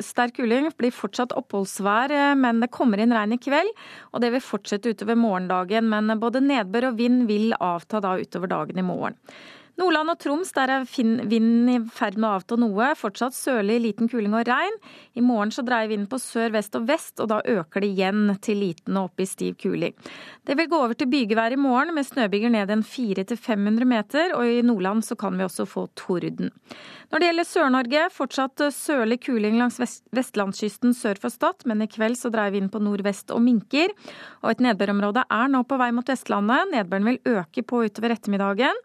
[0.00, 0.70] sterk kuling.
[0.80, 3.68] Blir fortsatt oppholdsvær, eh, men det kommer inn regn i kveld.
[4.14, 8.48] Og det vil fortsette utover morgendagen, men både nedbør og vind vil avta da utover
[8.54, 9.18] dagen i morgen.
[9.80, 12.90] Nordland og Troms, der er vinden i ferd med å avta noe.
[12.98, 14.76] Fortsatt sørlig liten kuling og regn.
[15.16, 18.34] I morgen så dreier vinden på sør, vest og vest, og da øker det igjen
[18.44, 19.96] til liten og opp i stiv kuling.
[20.44, 24.44] Det vil gå over til bygevær i morgen, med snøbyger ned en 400-500 meter, og
[24.44, 26.52] i Nordland så kan vi også få torden.
[27.10, 31.88] Når det gjelder Sør-Norge, fortsatt sørlig kuling langs vest vestlandskysten sør for Stad, men i
[31.90, 33.92] kveld så dreier vinden på nordvest og minker.
[34.44, 36.70] Og et nedbørområde er nå på vei mot Vestlandet.
[36.74, 38.78] Nedbøren vil øke på utover ettermiddagen.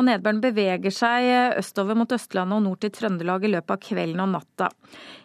[0.00, 1.26] Og nedbøren beveger seg
[1.60, 4.70] østover mot Østlandet og nord til Trøndelag i løpet av kvelden og natta.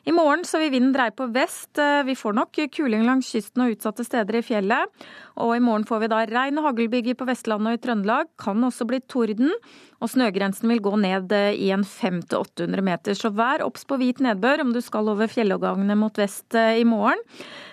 [0.03, 1.79] I morgen så vil vinden dreie på vest.
[1.79, 5.07] Vi får nok kuling langs kysten og utsatte steder i fjellet.
[5.39, 8.29] Og i morgen får vi da regn og haglbyger på Vestlandet og i Trøndelag.
[8.41, 9.55] Kan også bli torden.
[10.03, 13.15] Og snøgrensen vil gå ned i en 500-800 meter.
[13.15, 16.85] Så vær obs på hvit nedbør om du skal over fjellovergangene mot vest eh, i
[16.85, 17.23] morgen.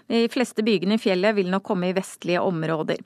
[0.09, 3.03] De fleste bygene i fjellet vil nok komme i vestlige områder.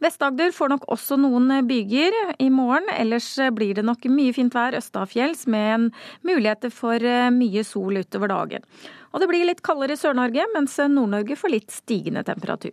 [0.00, 2.88] Vest-Agder får nok også noen byger i morgen.
[2.96, 5.90] Ellers blir det nok mye fint vær østafjells med
[6.26, 8.64] muligheter for eh, mye sol utover dagen.
[9.12, 12.72] Og det blir litt kaldere i Sør-Norge, mens Nord-Norge får litt stigende temperatur.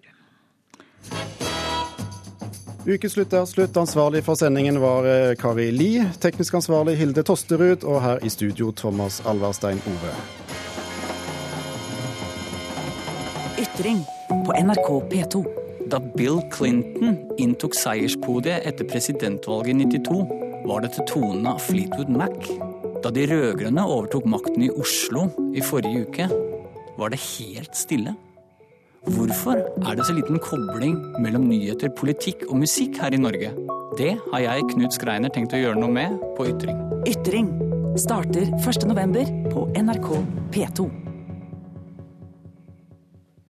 [2.87, 3.77] Ukeslutt er slutt.
[3.77, 5.91] Ansvarlig for sendingen var eh, Kari Li.
[6.23, 7.83] Teknisk ansvarlig Hilde Tosterud.
[7.83, 10.46] Og her i studio Thomas Alverstein Ove.
[13.57, 15.45] Ytring på NRK P2.
[15.89, 20.17] Da Bill Clinton inntok seierspodiet etter presidentvalget i 92,
[20.67, 22.51] var det til tonene av Fleetwood Mac.
[23.01, 26.27] Da de rød-grønne overtok makten i Oslo i forrige uke,
[26.99, 28.13] var det helt stille.
[29.07, 33.55] Hvorfor er det så liten kobling mellom nyheter, politikk og musikk her i Norge?
[33.97, 36.77] Det har jeg, Knut Skreiner, tenkt å gjøre noe med på Ytring.
[37.09, 37.49] Ytring
[37.97, 39.49] starter 1.11.
[39.49, 40.09] på NRK
[40.53, 41.06] P2.